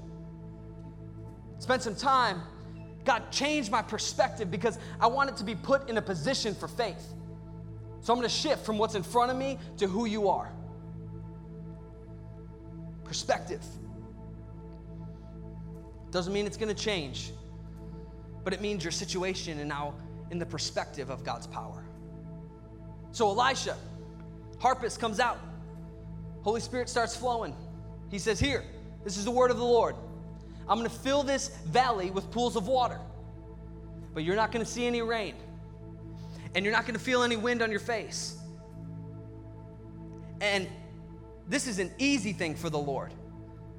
Spend 1.60 1.82
some 1.82 1.96
time, 1.96 2.42
God, 3.06 3.32
change 3.32 3.70
my 3.70 3.82
perspective 3.82 4.50
because 4.50 4.80
I 5.00 5.08
want 5.08 5.30
it 5.30 5.38
to 5.38 5.44
be 5.44 5.56
put 5.56 5.90
in 5.90 5.98
a 5.98 6.02
position 6.02 6.56
for 6.56 6.68
faith. 6.68 7.14
So 8.02 8.14
I'm 8.14 8.20
going 8.20 8.30
to 8.30 8.36
shift 8.36 8.66
from 8.66 8.78
what's 8.78 8.96
in 8.96 9.04
front 9.04 9.32
of 9.32 9.38
me 9.38 9.60
to 9.78 9.88
who 9.88 10.06
you 10.06 10.30
are. 10.30 10.52
Perspective. 13.04 13.64
Doesn't 16.16 16.32
mean 16.32 16.46
it's 16.48 16.56
going 16.56 16.74
to 16.74 16.82
change, 16.82 17.34
but 18.46 18.54
it 18.54 18.62
means 18.62 18.86
your 18.86 18.92
situation 18.94 19.60
and 19.60 19.68
now 19.68 19.96
in 20.32 20.40
the 20.40 20.46
perspective 20.46 21.10
of 21.10 21.26
God's 21.26 21.46
power. 21.46 21.84
So 23.12 23.28
Elisha, 23.28 23.76
harpist 24.58 25.02
comes 25.02 25.20
out. 25.20 25.38
Holy 26.42 26.62
Spirit 26.62 26.88
starts 26.88 27.18
flowing. 27.18 27.54
He 28.10 28.18
says, 28.18 28.40
Here, 28.40 28.64
this 29.04 29.18
is 29.18 29.26
the 29.26 29.32
word 29.32 29.52
of 29.52 29.58
the 29.58 29.66
Lord. 29.66 29.98
I'm 30.70 30.78
going 30.78 30.90
to 30.90 30.96
fill 30.96 31.22
this 31.22 31.50
valley 31.66 32.12
with 32.12 32.32
pools 32.32 32.56
of 32.56 32.66
water, 32.66 33.02
but 34.14 34.24
you're 34.24 34.38
not 34.38 34.54
going 34.54 34.64
to 34.64 34.72
see 34.72 34.88
any 34.88 35.02
rain, 35.02 35.36
and 36.56 36.64
you're 36.64 36.74
not 36.74 36.84
going 36.84 36.98
to 36.98 37.04
feel 37.04 37.24
any 37.24 37.36
wind 37.36 37.62
on 37.62 37.72
your 37.72 37.82
face. 37.82 38.38
And 40.40 40.66
this 41.50 41.68
is 41.68 41.80
an 41.80 41.92
easy 41.98 42.32
thing 42.32 42.56
for 42.56 42.70
the 42.70 42.80
Lord. 42.80 43.14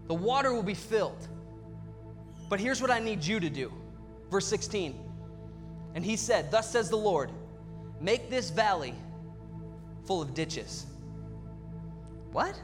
The 0.07 0.15
water 0.15 0.53
will 0.53 0.63
be 0.63 0.75
filled. 0.75 1.29
But 2.49 2.61
here's 2.61 2.81
what 2.81 2.91
I 2.91 2.99
need 2.99 3.25
you 3.25 3.41
to 3.41 3.51
do. 3.51 3.73
Verse 4.31 4.47
16. 4.47 4.99
And 5.95 6.05
he 6.05 6.17
said, 6.17 6.51
Thus 6.51 6.71
says 6.71 6.91
the 6.91 6.97
Lord, 6.97 7.31
make 8.01 8.31
this 8.31 8.51
valley 8.51 8.95
full 10.07 10.23
of 10.23 10.35
ditches. 10.35 10.87
What? 12.33 12.61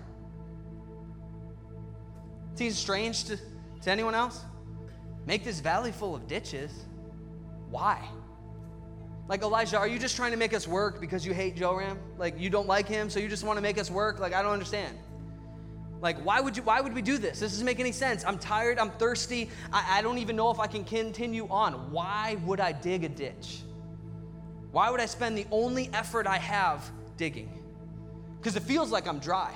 Seems 2.54 2.78
strange 2.78 3.24
to, 3.24 3.38
to 3.82 3.90
anyone 3.90 4.14
else? 4.14 4.44
Make 5.26 5.44
this 5.44 5.60
valley 5.60 5.92
full 5.92 6.14
of 6.14 6.26
ditches. 6.26 6.84
Why? 7.70 8.06
Like 9.28 9.42
Elijah, 9.42 9.78
are 9.78 9.88
you 9.88 9.98
just 9.98 10.16
trying 10.16 10.32
to 10.32 10.36
make 10.36 10.52
us 10.52 10.68
work 10.68 11.00
because 11.00 11.24
you 11.24 11.32
hate 11.32 11.56
Joram? 11.56 11.98
Like 12.18 12.38
you 12.38 12.50
don't 12.50 12.66
like 12.66 12.86
him, 12.86 13.08
so 13.08 13.18
you 13.18 13.28
just 13.28 13.44
want 13.44 13.56
to 13.56 13.62
make 13.62 13.78
us 13.78 13.90
work? 13.90 14.18
Like 14.18 14.34
I 14.34 14.42
don't 14.42 14.52
understand. 14.52 14.96
Like, 16.02 16.18
why 16.24 16.40
would 16.40 16.56
you 16.56 16.64
why 16.64 16.80
would 16.80 16.92
we 16.92 17.00
do 17.00 17.16
this? 17.16 17.38
This 17.38 17.52
doesn't 17.52 17.64
make 17.64 17.78
any 17.78 17.92
sense. 17.92 18.24
I'm 18.24 18.36
tired, 18.36 18.78
I'm 18.78 18.90
thirsty, 18.90 19.48
I, 19.72 19.98
I 19.98 20.02
don't 20.02 20.18
even 20.18 20.34
know 20.34 20.50
if 20.50 20.58
I 20.58 20.66
can 20.66 20.84
continue 20.84 21.46
on. 21.48 21.92
Why 21.92 22.36
would 22.44 22.58
I 22.58 22.72
dig 22.72 23.04
a 23.04 23.08
ditch? 23.08 23.60
Why 24.72 24.90
would 24.90 25.00
I 25.00 25.06
spend 25.06 25.38
the 25.38 25.46
only 25.52 25.88
effort 25.92 26.26
I 26.26 26.38
have 26.38 26.90
digging? 27.16 27.62
Because 28.38 28.56
it 28.56 28.64
feels 28.64 28.90
like 28.90 29.06
I'm 29.06 29.20
dry. 29.20 29.54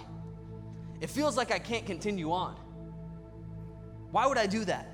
It 1.00 1.10
feels 1.10 1.36
like 1.36 1.50
I 1.50 1.58
can't 1.58 1.84
continue 1.84 2.30
on. 2.30 2.54
Why 4.12 4.26
would 4.26 4.38
I 4.38 4.46
do 4.46 4.64
that? 4.66 4.92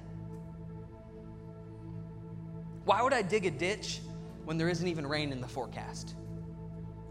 Why 2.86 3.02
would 3.02 3.12
I 3.12 3.20
dig 3.20 3.44
a 3.44 3.50
ditch 3.50 4.00
when 4.46 4.56
there 4.56 4.70
isn't 4.70 4.88
even 4.88 5.06
rain 5.06 5.32
in 5.32 5.40
the 5.42 5.48
forecast? 5.48 6.14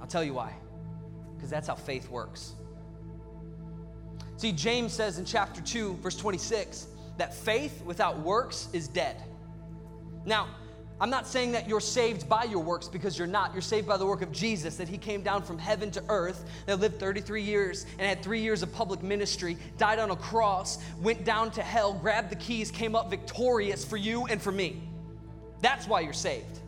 I'll 0.01 0.07
tell 0.07 0.23
you 0.23 0.33
why. 0.33 0.55
Because 1.35 1.51
that's 1.51 1.67
how 1.67 1.75
faith 1.75 2.09
works. 2.09 2.55
See, 4.41 4.51
James 4.51 4.91
says 4.91 5.19
in 5.19 5.25
chapter 5.25 5.61
2, 5.61 5.97
verse 5.97 6.15
26, 6.15 6.87
that 7.17 7.31
faith 7.31 7.83
without 7.85 8.17
works 8.21 8.69
is 8.73 8.87
dead. 8.87 9.21
Now, 10.25 10.47
I'm 10.99 11.11
not 11.11 11.27
saying 11.27 11.51
that 11.51 11.69
you're 11.69 11.79
saved 11.79 12.27
by 12.27 12.45
your 12.45 12.63
works 12.63 12.87
because 12.87 13.19
you're 13.19 13.27
not. 13.27 13.53
You're 13.53 13.61
saved 13.61 13.87
by 13.87 13.97
the 13.97 14.05
work 14.07 14.23
of 14.23 14.31
Jesus, 14.31 14.77
that 14.77 14.89
He 14.89 14.97
came 14.97 15.21
down 15.21 15.43
from 15.43 15.59
heaven 15.59 15.91
to 15.91 16.03
earth, 16.09 16.49
that 16.65 16.79
lived 16.79 16.99
33 16.99 17.43
years 17.43 17.85
and 17.99 18.07
had 18.07 18.23
three 18.23 18.41
years 18.41 18.63
of 18.63 18.73
public 18.73 19.03
ministry, 19.03 19.57
died 19.77 19.99
on 19.99 20.09
a 20.09 20.15
cross, 20.15 20.79
went 21.03 21.23
down 21.23 21.51
to 21.51 21.61
hell, 21.61 21.93
grabbed 21.93 22.31
the 22.31 22.35
keys, 22.37 22.71
came 22.71 22.95
up 22.95 23.11
victorious 23.11 23.85
for 23.85 23.97
you 23.97 24.25
and 24.25 24.41
for 24.41 24.51
me. 24.51 24.81
That's 25.61 25.87
why 25.87 25.99
you're 25.99 26.13
saved. 26.13 26.61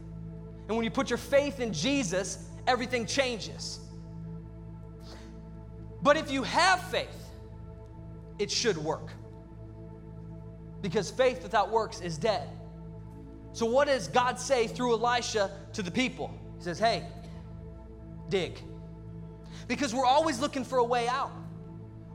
And 0.67 0.77
when 0.77 0.83
you 0.83 0.91
put 0.91 1.09
your 1.09 1.17
faith 1.17 1.59
in 1.59 1.73
Jesus, 1.73 2.49
everything 2.67 3.07
changes. 3.07 3.79
But 6.03 6.17
if 6.17 6.29
you 6.29 6.43
have 6.43 6.79
faith, 6.91 7.22
it 8.43 8.51
should 8.51 8.77
work. 8.77 9.09
Because 10.81 11.09
faith 11.09 11.41
without 11.41 11.71
works 11.71 12.01
is 12.01 12.17
dead. 12.17 12.49
So, 13.53 13.65
what 13.65 13.87
does 13.87 14.09
God 14.09 14.37
say 14.37 14.67
through 14.67 14.93
Elisha 14.93 15.49
to 15.71 15.81
the 15.81 15.91
people? 15.91 16.29
He 16.57 16.63
says, 16.63 16.77
Hey, 16.77 17.07
dig. 18.27 18.59
Because 19.67 19.95
we're 19.95 20.05
always 20.05 20.41
looking 20.41 20.65
for 20.65 20.79
a 20.79 20.83
way 20.83 21.07
out. 21.07 21.31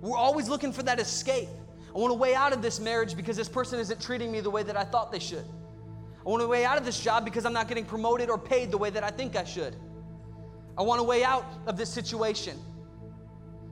We're 0.02 0.18
always 0.18 0.48
looking 0.48 0.72
for 0.72 0.82
that 0.82 1.00
escape. 1.00 1.48
I 1.94 1.98
want 1.98 2.12
a 2.12 2.16
way 2.16 2.34
out 2.34 2.52
of 2.52 2.60
this 2.60 2.78
marriage 2.78 3.16
because 3.16 3.36
this 3.36 3.48
person 3.48 3.80
isn't 3.80 4.00
treating 4.00 4.30
me 4.30 4.40
the 4.40 4.50
way 4.50 4.62
that 4.62 4.76
I 4.76 4.84
thought 4.84 5.10
they 5.10 5.18
should. 5.18 5.46
I 6.26 6.28
want 6.28 6.42
a 6.42 6.46
way 6.46 6.66
out 6.66 6.76
of 6.76 6.84
this 6.84 7.00
job 7.00 7.24
because 7.24 7.46
I'm 7.46 7.54
not 7.54 7.68
getting 7.68 7.86
promoted 7.86 8.28
or 8.28 8.36
paid 8.36 8.70
the 8.70 8.76
way 8.76 8.90
that 8.90 9.02
I 9.02 9.10
think 9.10 9.34
I 9.34 9.44
should. 9.44 9.74
I 10.76 10.82
want 10.82 11.00
a 11.00 11.04
way 11.04 11.24
out 11.24 11.46
of 11.66 11.78
this 11.78 11.88
situation. 11.88 12.58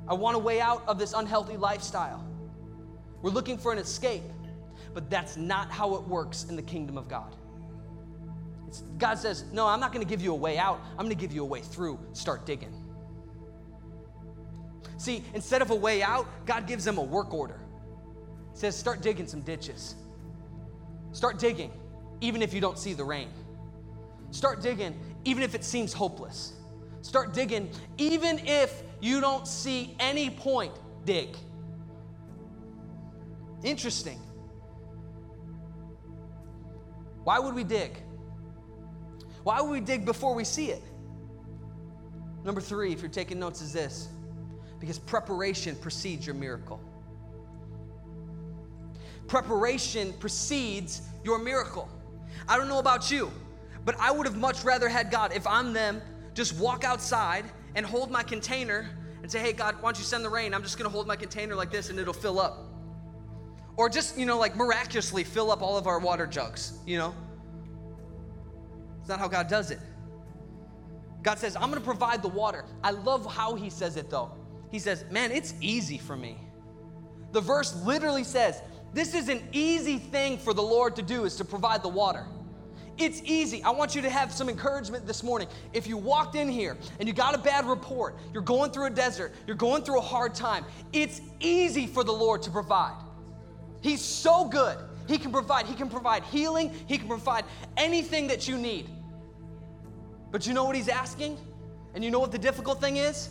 I 0.08 0.14
want 0.14 0.36
a 0.36 0.38
way 0.38 0.60
out 0.60 0.82
of 0.88 0.98
this 0.98 1.12
unhealthy 1.12 1.56
lifestyle. 1.56 2.24
We're 3.22 3.30
looking 3.30 3.58
for 3.58 3.72
an 3.72 3.78
escape, 3.78 4.22
but 4.94 5.10
that's 5.10 5.36
not 5.36 5.70
how 5.70 5.94
it 5.96 6.02
works 6.02 6.44
in 6.44 6.56
the 6.56 6.62
kingdom 6.62 6.96
of 6.96 7.08
God. 7.08 7.34
It's, 8.68 8.82
God 8.98 9.18
says, 9.18 9.44
No, 9.52 9.66
I'm 9.66 9.80
not 9.80 9.92
going 9.92 10.04
to 10.04 10.08
give 10.08 10.22
you 10.22 10.32
a 10.32 10.36
way 10.36 10.58
out, 10.58 10.80
I'm 10.92 11.06
going 11.06 11.16
to 11.16 11.20
give 11.20 11.32
you 11.32 11.42
a 11.42 11.46
way 11.46 11.60
through. 11.60 11.98
Start 12.12 12.46
digging. 12.46 12.74
See, 14.98 15.24
instead 15.34 15.62
of 15.62 15.70
a 15.70 15.74
way 15.74 16.02
out, 16.02 16.26
God 16.46 16.66
gives 16.66 16.84
them 16.84 16.98
a 16.98 17.02
work 17.02 17.34
order. 17.34 17.60
He 18.52 18.58
says, 18.58 18.76
Start 18.76 19.02
digging 19.02 19.26
some 19.26 19.42
ditches. 19.42 19.96
Start 21.12 21.38
digging, 21.38 21.72
even 22.20 22.42
if 22.42 22.52
you 22.52 22.60
don't 22.60 22.78
see 22.78 22.92
the 22.92 23.04
rain. 23.04 23.28
Start 24.30 24.60
digging, 24.60 24.98
even 25.24 25.42
if 25.42 25.54
it 25.54 25.64
seems 25.64 25.92
hopeless. 25.92 26.54
Start 27.02 27.32
digging, 27.32 27.70
even 27.98 28.40
if 28.44 28.82
you 29.00 29.20
don't 29.20 29.46
see 29.46 29.94
any 30.00 30.28
point, 30.28 30.72
dig. 31.04 31.36
Interesting. 33.62 34.20
Why 37.24 37.38
would 37.38 37.54
we 37.54 37.64
dig? 37.64 37.98
Why 39.42 39.60
would 39.60 39.70
we 39.70 39.80
dig 39.80 40.04
before 40.04 40.34
we 40.34 40.44
see 40.44 40.70
it? 40.70 40.82
Number 42.44 42.60
three, 42.60 42.92
if 42.92 43.00
you're 43.00 43.10
taking 43.10 43.38
notes, 43.38 43.60
is 43.60 43.72
this 43.72 44.08
because 44.78 44.98
preparation 44.98 45.74
precedes 45.76 46.26
your 46.26 46.34
miracle. 46.34 46.80
Preparation 49.26 50.12
precedes 50.20 51.02
your 51.24 51.38
miracle. 51.38 51.88
I 52.48 52.56
don't 52.56 52.68
know 52.68 52.78
about 52.78 53.10
you, 53.10 53.32
but 53.84 53.96
I 53.98 54.12
would 54.12 54.26
have 54.26 54.36
much 54.36 54.62
rather 54.62 54.88
had 54.88 55.10
God, 55.10 55.32
if 55.34 55.46
I'm 55.46 55.72
them, 55.72 56.00
just 56.34 56.56
walk 56.56 56.84
outside 56.84 57.44
and 57.74 57.84
hold 57.84 58.10
my 58.10 58.22
container 58.22 58.88
and 59.22 59.30
say, 59.30 59.40
hey, 59.40 59.52
God, 59.52 59.74
why 59.76 59.90
don't 59.90 59.98
you 59.98 60.04
send 60.04 60.24
the 60.24 60.30
rain? 60.30 60.54
I'm 60.54 60.62
just 60.62 60.78
gonna 60.78 60.90
hold 60.90 61.06
my 61.06 61.16
container 61.16 61.56
like 61.56 61.72
this 61.72 61.90
and 61.90 61.98
it'll 61.98 62.12
fill 62.12 62.38
up. 62.38 62.65
Or 63.76 63.88
just, 63.88 64.18
you 64.18 64.26
know, 64.26 64.38
like 64.38 64.56
miraculously 64.56 65.24
fill 65.24 65.50
up 65.50 65.62
all 65.62 65.76
of 65.76 65.86
our 65.86 65.98
water 65.98 66.26
jugs, 66.26 66.78
you 66.86 66.98
know? 66.98 67.14
It's 69.00 69.08
not 69.08 69.18
how 69.18 69.28
God 69.28 69.48
does 69.48 69.70
it. 69.70 69.78
God 71.22 71.38
says, 71.38 71.56
I'm 71.56 71.68
gonna 71.68 71.80
provide 71.80 72.22
the 72.22 72.28
water. 72.28 72.64
I 72.82 72.90
love 72.90 73.26
how 73.26 73.54
He 73.54 73.68
says 73.68 73.96
it 73.96 74.10
though. 74.10 74.32
He 74.70 74.78
says, 74.78 75.04
Man, 75.10 75.30
it's 75.30 75.54
easy 75.60 75.98
for 75.98 76.16
me. 76.16 76.38
The 77.32 77.40
verse 77.40 77.74
literally 77.84 78.24
says, 78.24 78.62
This 78.94 79.14
is 79.14 79.28
an 79.28 79.46
easy 79.52 79.98
thing 79.98 80.38
for 80.38 80.54
the 80.54 80.62
Lord 80.62 80.96
to 80.96 81.02
do, 81.02 81.24
is 81.24 81.36
to 81.36 81.44
provide 81.44 81.82
the 81.82 81.88
water. 81.88 82.26
It's 82.98 83.20
easy. 83.24 83.62
I 83.62 83.70
want 83.70 83.94
you 83.94 84.00
to 84.02 84.10
have 84.10 84.32
some 84.32 84.48
encouragement 84.48 85.06
this 85.06 85.22
morning. 85.22 85.48
If 85.74 85.86
you 85.86 85.98
walked 85.98 86.34
in 86.34 86.48
here 86.48 86.78
and 86.98 87.06
you 87.06 87.12
got 87.12 87.34
a 87.34 87.38
bad 87.38 87.66
report, 87.66 88.16
you're 88.32 88.42
going 88.42 88.70
through 88.70 88.86
a 88.86 88.90
desert, 88.90 89.34
you're 89.46 89.56
going 89.56 89.82
through 89.82 89.98
a 89.98 90.02
hard 90.02 90.34
time, 90.34 90.64
it's 90.92 91.20
easy 91.40 91.86
for 91.86 92.04
the 92.04 92.12
Lord 92.12 92.42
to 92.42 92.50
provide. 92.50 92.96
He's 93.86 94.00
so 94.00 94.46
good. 94.46 94.76
He 95.06 95.16
can 95.16 95.30
provide. 95.30 95.66
He 95.66 95.74
can 95.76 95.88
provide 95.88 96.24
healing. 96.24 96.74
He 96.88 96.98
can 96.98 97.06
provide 97.06 97.44
anything 97.76 98.26
that 98.26 98.48
you 98.48 98.58
need. 98.58 98.90
But 100.32 100.44
you 100.44 100.54
know 100.54 100.64
what 100.64 100.74
he's 100.74 100.88
asking? 100.88 101.38
And 101.94 102.02
you 102.02 102.10
know 102.10 102.18
what 102.18 102.32
the 102.32 102.38
difficult 102.38 102.80
thing 102.80 102.96
is? 102.96 103.28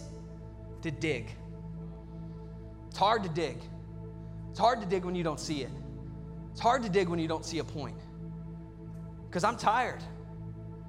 To 0.84 0.92
dig. 0.92 1.30
It's 2.88 2.98
hard 2.98 3.24
to 3.24 3.30
dig. 3.30 3.58
It's 4.50 4.58
hard 4.58 4.80
to 4.80 4.88
dig 4.88 5.04
when 5.04 5.14
you 5.14 5.26
don't 5.26 5.42
see 5.42 5.62
it. 5.62 5.72
It's 6.52 6.62
hard 6.62 6.84
to 6.84 6.90
dig 6.90 7.10
when 7.10 7.20
you 7.20 7.28
don't 7.28 7.44
see 7.44 7.60
a 7.60 7.64
point. 7.66 8.00
Because 9.28 9.44
I'm 9.44 9.58
tired. 9.58 10.02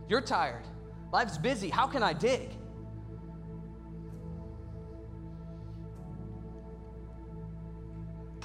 You're 0.09 0.20
tired. 0.20 0.64
Life's 1.12 1.38
busy. 1.38 1.70
How 1.70 1.88
can 1.88 2.05
I 2.05 2.12
dig? 2.12 2.50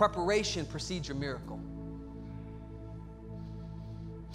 Preparation 0.01 0.65
precedes 0.65 1.07
your 1.07 1.15
miracle. 1.15 1.59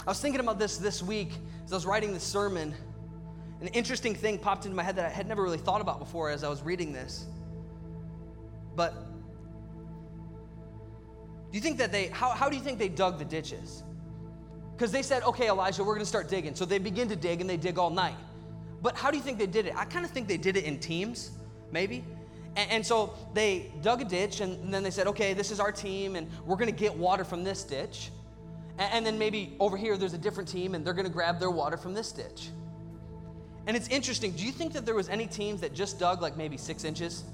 I 0.07 0.11
was 0.11 0.21
thinking 0.21 0.39
about 0.39 0.61
this 0.61 0.77
this 0.77 1.03
week 1.03 1.33
as 1.65 1.73
I 1.73 1.75
was 1.75 1.85
writing 1.85 2.15
the 2.15 2.21
sermon. 2.21 2.73
An 3.61 3.67
interesting 3.67 4.15
thing 4.15 4.39
popped 4.39 4.65
into 4.65 4.77
my 4.77 4.85
head 4.85 4.95
that 4.95 5.05
I 5.05 5.09
had 5.09 5.27
never 5.27 5.43
really 5.43 5.59
thought 5.59 5.81
about 5.81 5.99
before 5.99 6.31
as 6.31 6.45
I 6.45 6.49
was 6.49 6.63
reading 6.63 6.93
this. 6.93 7.27
But 8.77 8.95
do 11.51 11.57
you 11.57 11.61
think 11.61 11.79
that 11.79 11.91
they, 11.91 12.11
how, 12.11 12.31
how 12.31 12.49
do 12.49 12.55
you 12.55 12.63
think 12.63 12.79
they 12.79 12.89
dug 12.89 13.19
the 13.19 13.25
ditches? 13.25 13.83
Because 14.77 14.93
they 14.93 15.03
said, 15.03 15.25
okay, 15.25 15.49
Elijah, 15.49 15.83
we're 15.83 15.95
going 15.95 15.99
to 15.99 16.07
start 16.07 16.29
digging. 16.29 16.55
So 16.55 16.65
they 16.65 16.79
begin 16.79 17.09
to 17.09 17.17
dig 17.17 17.41
and 17.41 17.51
they 17.51 17.57
dig 17.57 17.77
all 17.77 17.91
night. 17.91 18.15
But 18.83 18.97
how 18.97 19.11
do 19.11 19.17
you 19.17 19.23
think 19.25 19.37
they 19.37 19.49
did 19.49 19.67
it? 19.67 19.75
I 19.77 19.85
kind 19.85 20.05
of 20.05 20.13
think 20.13 20.29
they 20.29 20.37
did 20.37 20.57
it 20.57 20.63
in 20.63 20.79
teams, 20.79 21.33
maybe. 21.73 22.05
And, 22.57 22.71
and 22.71 22.87
so 22.87 23.15
they 23.35 23.71
dug 23.83 24.03
a 24.03 24.05
ditch 24.05 24.41
and 24.41 24.73
then 24.73 24.83
they 24.83 24.91
said, 24.91 25.07
okay, 25.09 25.35
this 25.35 25.51
is 25.51 25.61
our 25.61 25.71
team 25.71 26.17
and 26.17 26.29
we're 26.45 26.57
going 26.57 26.73
to 26.73 26.77
get 26.77 26.97
water 26.97 27.25
from 27.25 27.45
this 27.45 27.63
ditch. 27.63 28.11
And, 28.79 28.93
and 28.93 29.07
then 29.07 29.19
maybe 29.19 29.55
over 29.61 29.77
here 29.77 29.97
there's 29.97 30.15
a 30.15 30.19
different 30.19 30.49
team 30.49 30.75
and 30.75 30.85
they're 30.85 30.95
going 30.95 31.07
to 31.07 31.13
grab 31.13 31.39
their 31.39 31.51
water 31.51 31.77
from 31.77 31.95
this 31.95 32.11
ditch. 32.11 32.49
And 33.67 33.77
it's 33.77 33.89
interesting. 33.89 34.33
Do 34.33 34.45
you 34.45 34.53
think 34.53 34.73
that 34.73 34.87
there 34.87 34.95
was 34.95 35.09
any 35.09 35.27
teams 35.27 35.61
that 35.61 35.75
just 35.75 35.99
dug 35.99 36.23
like 36.23 36.37
maybe 36.37 36.57
six 36.57 36.85
inches? 36.85 37.25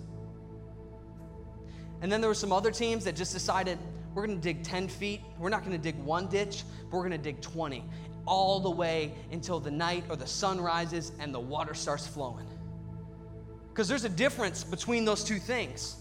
And 2.01 2.11
then 2.11 2.21
there 2.21 2.29
were 2.29 2.35
some 2.35 2.53
other 2.53 2.71
teams 2.71 3.05
that 3.05 3.15
just 3.15 3.33
decided 3.33 3.79
we're 4.15 4.27
going 4.27 4.39
to 4.39 4.43
dig 4.43 4.63
10 4.63 4.89
feet. 4.89 5.21
We're 5.39 5.51
not 5.51 5.65
going 5.65 5.77
to 5.77 5.83
dig 5.83 5.97
one 6.03 6.27
ditch, 6.27 6.65
but 6.91 6.97
we're 6.97 7.09
going 7.09 7.13
to 7.13 7.19
dig 7.19 7.41
20 7.41 7.85
all 8.27 8.61
the 8.61 8.71
way 8.71 9.13
until 9.31 9.61
the 9.61 9.71
night 9.71 10.05
or 10.09 10.17
the 10.17 10.27
sun 10.27 10.61
rises 10.61 11.13
and 11.19 11.35
the 11.35 11.41
water 11.41 11.75
starts 11.75 12.07
flowing. 12.07 12.47
Because 13.73 13.89
there's 13.89 14.05
a 14.05 14.11
difference 14.11 14.65
between 14.65 15.07
those 15.07 15.25
two 15.25 15.39
things. 15.39 15.97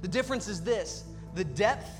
The 0.00 0.08
difference 0.08 0.48
is 0.48 0.62
this 0.62 1.04
the 1.34 1.44
depth 1.44 1.90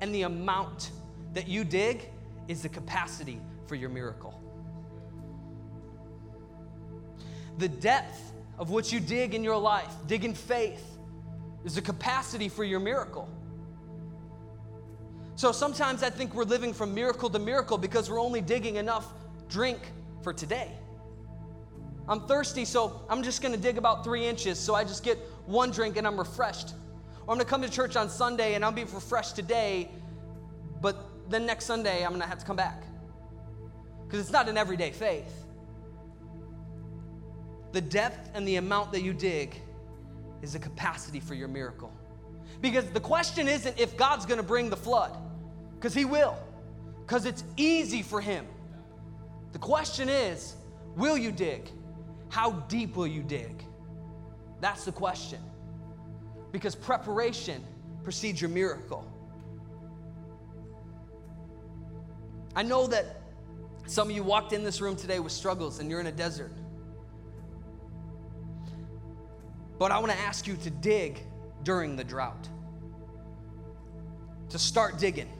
and 0.00 0.12
the 0.12 0.22
amount 0.22 0.90
that 1.32 1.46
you 1.46 1.62
dig 1.62 2.08
is 2.48 2.62
the 2.62 2.68
capacity 2.68 3.40
for 3.68 3.76
your 3.76 3.88
miracle. 3.88 4.42
The 7.58 7.68
depth 7.68 8.32
of 8.58 8.70
what 8.70 8.92
you 8.92 8.98
dig 8.98 9.32
in 9.34 9.44
your 9.44 9.56
life, 9.56 9.92
dig 10.08 10.24
in 10.24 10.34
faith, 10.34 10.84
is 11.64 11.76
the 11.76 11.82
capacity 11.82 12.48
for 12.48 12.64
your 12.64 12.80
miracle. 12.80 13.28
So 15.36 15.52
sometimes 15.52 16.02
I 16.02 16.10
think 16.10 16.34
we're 16.34 16.42
living 16.42 16.72
from 16.72 16.96
miracle 16.96 17.30
to 17.30 17.38
miracle 17.38 17.78
because 17.78 18.10
we're 18.10 18.20
only 18.20 18.40
digging 18.40 18.74
enough 18.74 19.06
drink 19.48 19.78
for 20.22 20.32
today. 20.32 20.72
I'm 22.08 22.20
thirsty, 22.20 22.64
so 22.64 23.02
I'm 23.10 23.22
just 23.22 23.42
gonna 23.42 23.58
dig 23.58 23.76
about 23.76 24.02
three 24.02 24.26
inches 24.26 24.58
so 24.58 24.74
I 24.74 24.82
just 24.82 25.04
get 25.04 25.18
one 25.46 25.70
drink 25.70 25.96
and 25.96 26.06
I'm 26.06 26.18
refreshed. 26.18 26.74
Or 27.26 27.32
I'm 27.32 27.38
gonna 27.38 27.44
come 27.44 27.60
to 27.62 27.70
church 27.70 27.96
on 27.96 28.08
Sunday 28.08 28.54
and 28.54 28.64
I'll 28.64 28.72
be 28.72 28.84
refreshed 28.84 29.36
today, 29.36 29.90
but 30.80 30.96
then 31.28 31.44
next 31.44 31.66
Sunday 31.66 32.04
I'm 32.04 32.12
gonna 32.12 32.26
have 32.26 32.38
to 32.38 32.46
come 32.46 32.56
back. 32.56 32.84
Because 34.06 34.20
it's 34.20 34.32
not 34.32 34.48
an 34.48 34.56
everyday 34.56 34.90
faith. 34.90 35.44
The 37.72 37.82
depth 37.82 38.30
and 38.32 38.48
the 38.48 38.56
amount 38.56 38.92
that 38.92 39.02
you 39.02 39.12
dig 39.12 39.60
is 40.40 40.54
the 40.54 40.58
capacity 40.58 41.20
for 41.20 41.34
your 41.34 41.48
miracle. 41.48 41.92
Because 42.62 42.86
the 42.86 43.00
question 43.00 43.48
isn't 43.48 43.78
if 43.78 43.98
God's 43.98 44.24
gonna 44.24 44.42
bring 44.42 44.70
the 44.70 44.76
flood 44.76 45.14
because 45.74 45.92
He 45.92 46.06
will, 46.06 46.38
because 47.06 47.26
it's 47.26 47.44
easy 47.58 48.02
for 48.02 48.22
Him. 48.22 48.46
The 49.52 49.58
question 49.58 50.08
is, 50.08 50.54
will 50.96 51.18
you 51.18 51.30
dig? 51.30 51.70
How 52.30 52.52
deep 52.52 52.96
will 52.96 53.06
you 53.06 53.22
dig? 53.22 53.64
That's 54.60 54.84
the 54.84 54.92
question. 54.92 55.40
Because 56.52 56.74
preparation 56.74 57.64
precedes 58.02 58.40
your 58.40 58.50
miracle. 58.50 59.06
I 62.56 62.62
know 62.62 62.86
that 62.88 63.20
some 63.86 64.10
of 64.10 64.16
you 64.16 64.22
walked 64.22 64.52
in 64.52 64.64
this 64.64 64.80
room 64.80 64.96
today 64.96 65.20
with 65.20 65.32
struggles 65.32 65.78
and 65.78 65.90
you're 65.90 66.00
in 66.00 66.06
a 66.08 66.12
desert. 66.12 66.52
But 69.78 69.92
I 69.92 69.98
want 69.98 70.12
to 70.12 70.18
ask 70.18 70.46
you 70.46 70.56
to 70.56 70.70
dig 70.70 71.20
during 71.62 71.96
the 71.96 72.04
drought, 72.04 72.48
to 74.50 74.58
start 74.58 74.98
digging. 74.98 75.30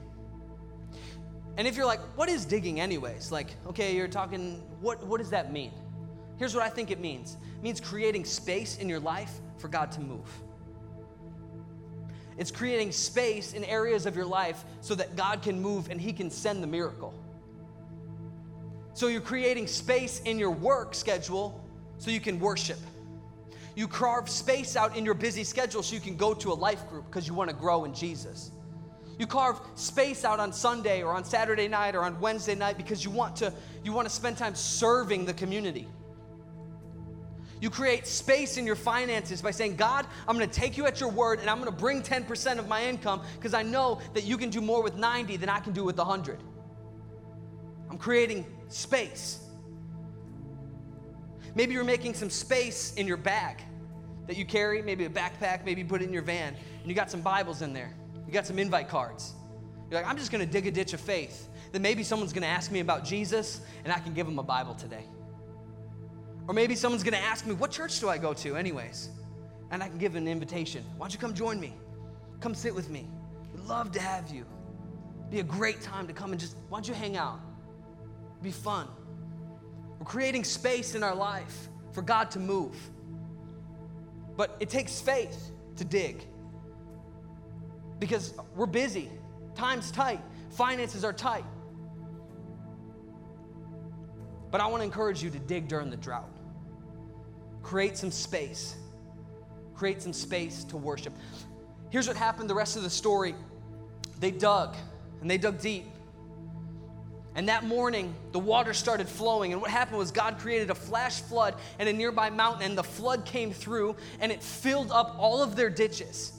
And 1.57 1.67
if 1.67 1.75
you're 1.75 1.85
like, 1.85 1.99
what 2.15 2.29
is 2.29 2.45
digging, 2.45 2.79
anyways? 2.79 3.31
Like, 3.33 3.47
okay, 3.67 3.95
you're 3.95 4.07
talking, 4.07 4.63
what, 4.79 5.05
what 5.05 5.19
does 5.19 5.31
that 5.31 5.51
mean? 5.51 5.73
Here's 6.39 6.55
what 6.55 6.63
I 6.63 6.69
think 6.69 6.89
it 6.89 6.99
means 6.99 7.37
it 7.57 7.63
means 7.63 7.79
creating 7.79 8.25
space 8.25 8.77
in 8.77 8.89
your 8.89 9.01
life 9.01 9.31
for 9.57 9.67
God 9.67 9.91
to 9.91 10.01
move. 10.01 10.27
It's 12.37 12.51
creating 12.51 12.93
space 12.93 13.53
in 13.53 13.65
areas 13.65 14.05
of 14.05 14.15
your 14.15 14.25
life 14.25 14.63
so 14.79 14.95
that 14.95 15.17
God 15.17 15.41
can 15.41 15.61
move 15.61 15.89
and 15.91 15.99
He 15.99 16.13
can 16.13 16.31
send 16.31 16.63
the 16.63 16.67
miracle. 16.67 17.13
So 18.93 19.07
you're 19.07 19.19
creating 19.19 19.67
space 19.67 20.21
in 20.21 20.39
your 20.39 20.51
work 20.51 20.95
schedule 20.95 21.61
so 21.97 22.09
you 22.11 22.21
can 22.21 22.39
worship. 22.39 22.79
You 23.75 23.89
carve 23.89 24.29
space 24.29 24.77
out 24.77 24.95
in 24.95 25.03
your 25.03 25.13
busy 25.13 25.43
schedule 25.43 25.83
so 25.83 25.93
you 25.93 26.01
can 26.01 26.15
go 26.15 26.33
to 26.33 26.51
a 26.51 26.55
life 26.55 26.87
group 26.89 27.05
because 27.05 27.27
you 27.27 27.33
want 27.33 27.49
to 27.49 27.55
grow 27.55 27.83
in 27.83 27.93
Jesus. 27.93 28.51
You 29.17 29.27
carve 29.27 29.59
space 29.75 30.23
out 30.23 30.39
on 30.39 30.53
Sunday 30.53 31.03
or 31.03 31.13
on 31.13 31.25
Saturday 31.25 31.67
night 31.67 31.93
or 31.93 32.03
on 32.03 32.17
Wednesday 32.21 32.55
night 32.55 32.77
because 32.77 33.03
you 33.03 33.11
want 33.11 33.35
to 33.37 33.53
you 33.83 33.91
want 33.91 34.07
to 34.07 34.13
spend 34.13 34.37
time 34.37 34.55
serving 34.55 35.25
the 35.25 35.33
community. 35.33 35.87
You 37.61 37.69
create 37.69 38.07
space 38.07 38.57
in 38.57 38.65
your 38.65 38.75
finances 38.75 39.41
by 39.41 39.51
saying, 39.51 39.75
God, 39.75 40.05
I'm 40.27 40.37
to 40.39 40.47
take 40.47 40.77
you 40.77 40.85
at 40.85 40.99
your 40.99 41.09
word 41.09 41.39
and 41.39 41.49
I'm 41.49 41.57
to 41.65 41.71
bring 41.71 42.01
10% 42.01 42.57
of 42.57 42.67
my 42.67 42.85
income 42.85 43.21
because 43.35 43.53
I 43.53 43.63
know 43.63 43.99
that 44.13 44.23
you 44.23 44.37
can 44.37 44.49
do 44.49 44.61
more 44.61 44.81
with 44.81 44.95
90 44.95 45.37
than 45.37 45.49
I 45.49 45.59
can 45.59 45.73
do 45.73 45.83
with 45.83 45.97
100. 45.97 46.41
I'm 47.89 47.97
creating 47.97 48.45
space. 48.69 49.39
Maybe 51.55 51.73
you're 51.73 51.83
making 51.83 52.13
some 52.13 52.29
space 52.29 52.93
in 52.93 53.07
your 53.07 53.17
bag 53.17 53.61
that 54.27 54.37
you 54.37 54.45
carry, 54.45 54.81
maybe 54.81 55.05
a 55.05 55.09
backpack, 55.09 55.65
maybe 55.65 55.83
put 55.83 56.01
it 56.01 56.05
in 56.05 56.13
your 56.13 56.21
van, 56.21 56.55
and 56.79 56.87
you 56.87 56.93
got 56.93 57.09
some 57.09 57.21
Bibles 57.21 57.61
in 57.61 57.73
there. 57.73 57.93
You 58.27 58.31
got 58.31 58.45
some 58.45 58.59
invite 58.59 58.87
cards. 58.87 59.33
You're 59.89 59.99
like, 59.99 60.09
I'm 60.09 60.17
just 60.17 60.31
to 60.45 60.51
dig 60.51 60.67
a 60.67 60.71
ditch 60.71 60.93
of 60.93 61.01
faith. 61.01 61.49
Then 61.71 61.81
maybe 61.81 62.03
someone's 62.03 62.31
to 62.43 62.47
ask 62.47 62.71
me 62.71 62.79
about 62.79 63.03
Jesus, 63.03 63.61
and 63.83 63.91
I 63.91 63.97
can 63.99 64.13
give 64.13 64.27
them 64.27 64.37
a 64.37 64.43
Bible 64.43 64.75
today. 64.75 65.05
Or 66.49 66.53
maybe 66.53 66.73
someone's 66.73 67.03
going 67.03 67.13
to 67.13 67.19
ask 67.19 67.45
me, 67.45 67.53
What 67.53 67.69
church 67.69 67.99
do 67.99 68.09
I 68.09 68.17
go 68.17 68.33
to, 68.33 68.55
anyways? 68.55 69.09
And 69.69 69.83
I 69.83 69.87
can 69.87 69.99
give 69.99 70.15
an 70.15 70.27
invitation. 70.27 70.83
Why 70.97 71.05
don't 71.05 71.13
you 71.13 71.19
come 71.19 71.35
join 71.35 71.59
me? 71.59 71.75
Come 72.39 72.55
sit 72.55 72.73
with 72.73 72.89
me. 72.89 73.07
We'd 73.53 73.65
love 73.65 73.91
to 73.91 74.01
have 74.01 74.31
you. 74.31 74.47
Be 75.29 75.41
a 75.41 75.43
great 75.43 75.79
time 75.81 76.07
to 76.07 76.13
come 76.13 76.31
and 76.31 76.41
just, 76.41 76.55
why 76.69 76.79
don't 76.79 76.87
you 76.87 76.95
hang 76.95 77.17
out? 77.17 77.39
Be 78.41 78.49
fun. 78.49 78.87
We're 79.99 80.07
creating 80.07 80.43
space 80.43 80.95
in 80.95 81.03
our 81.03 81.13
life 81.13 81.69
for 81.91 82.01
God 82.01 82.31
to 82.31 82.39
move. 82.39 82.75
But 84.35 84.57
it 84.59 84.71
takes 84.71 84.99
faith 84.99 85.51
to 85.75 85.85
dig 85.85 86.25
because 87.99 88.33
we're 88.55 88.65
busy, 88.65 89.11
time's 89.53 89.91
tight, 89.91 90.21
finances 90.49 91.05
are 91.05 91.13
tight. 91.13 91.45
But 94.49 94.61
I 94.61 94.65
want 94.65 94.81
to 94.81 94.85
encourage 94.85 95.21
you 95.21 95.29
to 95.29 95.37
dig 95.37 95.67
during 95.67 95.91
the 95.91 95.97
drought. 95.97 96.38
Create 97.63 97.97
some 97.97 98.11
space. 98.11 98.75
Create 99.75 100.01
some 100.01 100.13
space 100.13 100.63
to 100.65 100.77
worship. 100.77 101.13
Here's 101.89 102.07
what 102.07 102.17
happened 102.17 102.49
the 102.49 102.55
rest 102.55 102.77
of 102.77 102.83
the 102.83 102.89
story. 102.89 103.35
They 104.19 104.31
dug, 104.31 104.75
and 105.21 105.29
they 105.29 105.37
dug 105.37 105.59
deep. 105.61 105.85
And 107.35 107.47
that 107.47 107.63
morning, 107.63 108.13
the 108.31 108.39
water 108.39 108.73
started 108.73 109.07
flowing. 109.07 109.53
And 109.53 109.61
what 109.61 109.71
happened 109.71 109.97
was 109.97 110.11
God 110.11 110.39
created 110.39 110.71
a 110.71 110.75
flash 110.75 111.21
flood 111.21 111.55
in 111.79 111.87
a 111.87 111.93
nearby 111.93 112.29
mountain, 112.29 112.63
and 112.63 112.77
the 112.77 112.83
flood 112.83 113.25
came 113.25 113.51
through 113.51 113.95
and 114.19 114.31
it 114.31 114.43
filled 114.43 114.91
up 114.91 115.15
all 115.17 115.41
of 115.41 115.55
their 115.55 115.69
ditches. 115.69 116.33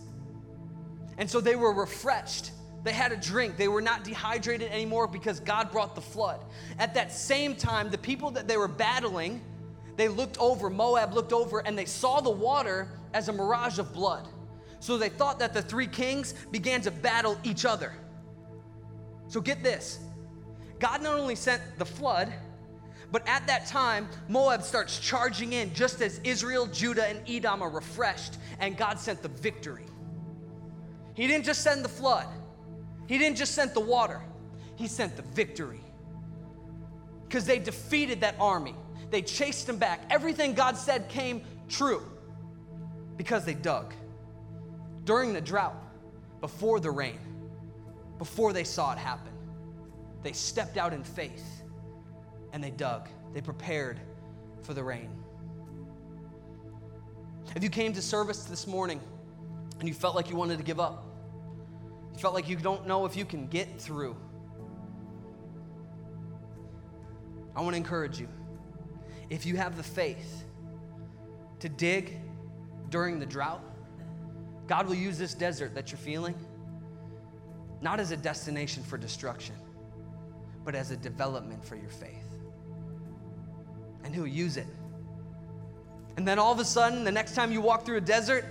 And 1.16 1.30
so 1.30 1.40
they 1.40 1.56
were 1.56 1.72
refreshed. 1.72 2.50
They 2.83 2.92
had 2.92 3.12
a 3.12 3.16
drink. 3.16 3.56
They 3.56 3.68
were 3.68 3.83
not 3.83 4.04
dehydrated 4.04 4.70
anymore 4.70 5.06
because 5.06 5.38
God 5.40 5.70
brought 5.70 5.94
the 5.94 6.00
flood. 6.00 6.40
At 6.78 6.94
that 6.94 7.12
same 7.12 7.54
time, 7.54 7.90
the 7.90 7.98
people 7.98 8.30
that 8.33 8.48
they 8.48 8.56
were 8.56 8.68
battling, 8.68 9.42
they 10.00 10.08
looked 10.08 10.38
over, 10.38 10.70
Moab 10.70 11.12
looked 11.12 11.32
over, 11.32 11.60
and 11.60 11.78
they 11.78 11.84
saw 11.84 12.20
the 12.20 12.30
water 12.30 12.88
as 13.12 13.28
a 13.28 13.32
mirage 13.32 13.78
of 13.78 13.92
blood. 13.92 14.26
So 14.78 14.96
they 14.96 15.10
thought 15.10 15.38
that 15.40 15.52
the 15.52 15.60
three 15.60 15.86
kings 15.86 16.32
began 16.50 16.80
to 16.82 16.90
battle 16.90 17.38
each 17.44 17.64
other. 17.64 17.92
So 19.28 19.40
get 19.40 19.62
this 19.62 20.00
God 20.78 21.02
not 21.02 21.18
only 21.18 21.34
sent 21.34 21.62
the 21.78 21.84
flood, 21.84 22.32
but 23.12 23.26
at 23.28 23.46
that 23.48 23.66
time, 23.66 24.08
Moab 24.28 24.62
starts 24.62 24.98
charging 24.98 25.52
in 25.52 25.74
just 25.74 26.00
as 26.00 26.20
Israel, 26.24 26.66
Judah, 26.66 27.06
and 27.06 27.20
Edom 27.28 27.60
are 27.60 27.70
refreshed, 27.70 28.38
and 28.58 28.76
God 28.76 28.98
sent 28.98 29.20
the 29.22 29.28
victory. 29.28 29.84
He 31.14 31.26
didn't 31.26 31.44
just 31.44 31.62
send 31.62 31.84
the 31.84 31.88
flood, 31.88 32.26
He 33.06 33.18
didn't 33.18 33.36
just 33.36 33.54
send 33.54 33.74
the 33.74 33.80
water, 33.80 34.22
He 34.76 34.86
sent 34.86 35.16
the 35.16 35.22
victory. 35.22 35.80
Because 37.28 37.44
they 37.44 37.58
defeated 37.58 38.22
that 38.22 38.34
army, 38.40 38.74
they 39.10 39.22
chased 39.22 39.66
them 39.66 39.76
back. 39.76 40.00
Everything 40.10 40.54
God 40.54 40.76
said 40.76 41.08
came 41.08 41.42
true 41.68 42.02
because 43.16 43.44
they 43.44 43.54
dug. 43.54 43.92
During 45.04 45.32
the 45.32 45.40
drought, 45.40 45.76
before 46.40 46.80
the 46.80 46.90
rain, 46.90 47.18
before 48.18 48.52
they 48.52 48.64
saw 48.64 48.92
it 48.92 48.98
happen. 48.98 49.32
They 50.22 50.32
stepped 50.32 50.76
out 50.76 50.92
in 50.92 51.02
faith 51.02 51.62
and 52.52 52.62
they 52.62 52.70
dug. 52.70 53.08
They 53.32 53.40
prepared 53.40 54.00
for 54.62 54.74
the 54.74 54.84
rain. 54.84 55.10
If 57.56 57.62
you 57.62 57.70
came 57.70 57.92
to 57.94 58.02
service 58.02 58.44
this 58.44 58.66
morning 58.66 59.00
and 59.78 59.88
you 59.88 59.94
felt 59.94 60.14
like 60.14 60.30
you 60.30 60.36
wanted 60.36 60.58
to 60.58 60.64
give 60.64 60.78
up, 60.78 61.04
you 62.12 62.18
felt 62.18 62.34
like 62.34 62.48
you 62.48 62.56
don't 62.56 62.86
know 62.86 63.06
if 63.06 63.16
you 63.16 63.24
can 63.24 63.46
get 63.46 63.80
through, 63.80 64.16
I 67.56 67.62
want 67.62 67.72
to 67.72 67.78
encourage 67.78 68.20
you. 68.20 68.28
If 69.30 69.46
you 69.46 69.56
have 69.56 69.76
the 69.76 69.82
faith 69.82 70.44
to 71.60 71.68
dig 71.68 72.18
during 72.90 73.20
the 73.20 73.26
drought, 73.26 73.62
God 74.66 74.86
will 74.86 74.94
use 74.94 75.16
this 75.16 75.34
desert 75.34 75.74
that 75.74 75.90
you're 75.90 75.98
feeling 75.98 76.34
not 77.80 77.98
as 77.98 78.10
a 78.10 78.16
destination 78.16 78.82
for 78.82 78.98
destruction, 78.98 79.54
but 80.64 80.74
as 80.74 80.90
a 80.90 80.96
development 80.96 81.64
for 81.64 81.76
your 81.76 81.88
faith. 81.88 82.38
And 84.04 84.14
He'll 84.14 84.26
use 84.26 84.56
it. 84.56 84.66
And 86.16 86.26
then 86.26 86.38
all 86.38 86.52
of 86.52 86.58
a 86.58 86.64
sudden, 86.64 87.04
the 87.04 87.12
next 87.12 87.34
time 87.34 87.52
you 87.52 87.60
walk 87.60 87.86
through 87.86 87.96
a 87.96 88.02
desert, 88.02 88.44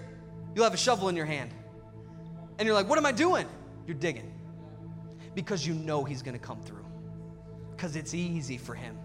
you'll 0.56 0.64
have 0.64 0.74
a 0.74 0.78
shovel 0.78 1.10
in 1.10 1.16
your 1.16 1.26
hand. 1.26 1.52
And 2.58 2.66
you're 2.66 2.76
like, 2.76 2.90
what 2.90 2.98
am 2.98 3.06
I 3.06 3.12
doing? 3.12 3.46
You're 3.86 3.98
digging. 3.98 4.34
Because 5.36 5.66
you 5.66 5.74
know 5.74 6.04
He's 6.04 6.22
gonna 6.22 6.40
come 6.40 6.62
through. 6.62 6.86
Because 7.72 7.96
it's 7.96 8.14
easy 8.14 8.58
for 8.58 8.74
Him. 8.74 8.98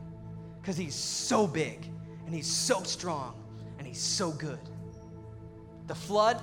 Because 0.65 0.79
He's 0.79 0.95
so 0.95 1.47
big 1.47 1.87
and 2.25 2.35
He's 2.35 2.47
so 2.47 2.83
strong 2.85 3.35
and 3.79 3.87
He's 3.87 4.01
so 4.01 4.31
good. 4.31 4.59
The 5.89 5.95
flood, 5.95 6.41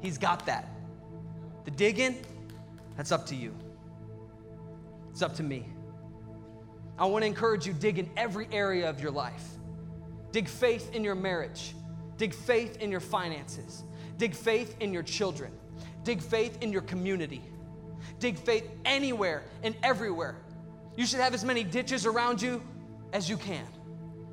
He's 0.00 0.18
got 0.18 0.46
that. 0.46 0.68
The 1.64 1.70
digging, 1.70 2.16
that's 2.96 3.12
up 3.12 3.26
to 3.26 3.36
you. 3.36 3.54
It's 5.12 5.22
up 5.22 5.36
to 5.36 5.44
me. 5.44 5.68
I 6.98 7.04
want 7.04 7.22
to 7.22 7.28
encourage 7.28 7.68
you 7.68 7.72
dig 7.72 8.00
in 8.00 8.10
every 8.16 8.48
area 8.50 8.90
of 8.90 9.00
your 9.00 9.12
life. 9.12 9.44
Dig 10.32 10.48
faith 10.48 10.92
in 10.92 11.04
your 11.04 11.14
marriage. 11.14 11.76
Dig 12.16 12.34
faith 12.34 12.78
in 12.78 12.90
your 12.90 12.98
finances. 12.98 13.84
Dig 14.18 14.34
faith 14.34 14.74
in 14.80 14.92
your 14.92 15.04
children. 15.04 15.52
Dig 16.02 16.20
faith 16.20 16.58
in 16.62 16.72
your 16.72 16.82
community. 16.82 17.42
Dig 18.18 18.36
faith 18.36 18.68
anywhere 18.84 19.44
and 19.62 19.76
everywhere. 19.84 20.34
You 20.96 21.06
should 21.06 21.20
have 21.20 21.32
as 21.32 21.44
many 21.44 21.62
ditches 21.62 22.06
around 22.06 22.42
you 22.42 22.60
as 23.12 23.28
you 23.28 23.36
can 23.36 23.66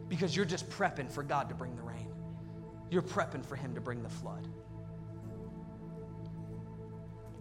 because 0.08 0.36
you're 0.36 0.46
just 0.46 0.70
prepping 0.70 1.12
for 1.12 1.24
God 1.24 1.50
to 1.50 1.56
bring 1.56 1.76
the 1.76 1.82
rain. 1.82 2.08
You're 2.90 3.02
prepping 3.02 3.46
for 3.46 3.56
Him 3.56 3.76
to 3.76 3.82
bring 3.82 4.02
the 4.04 4.10
flood. 4.10 4.48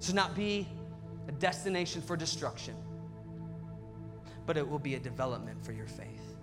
To 0.01 0.15
not 0.15 0.35
be 0.35 0.69
a 1.29 1.33
destination 1.33 2.03
for 2.03 2.17
destruction, 2.17 2.75
but 4.45 4.57
it 4.57 4.69
will 4.69 4.79
be 4.79 4.95
a 4.95 5.01
development 5.01 5.65
for 5.65 5.73
your 5.73 5.87
faith. 5.87 6.37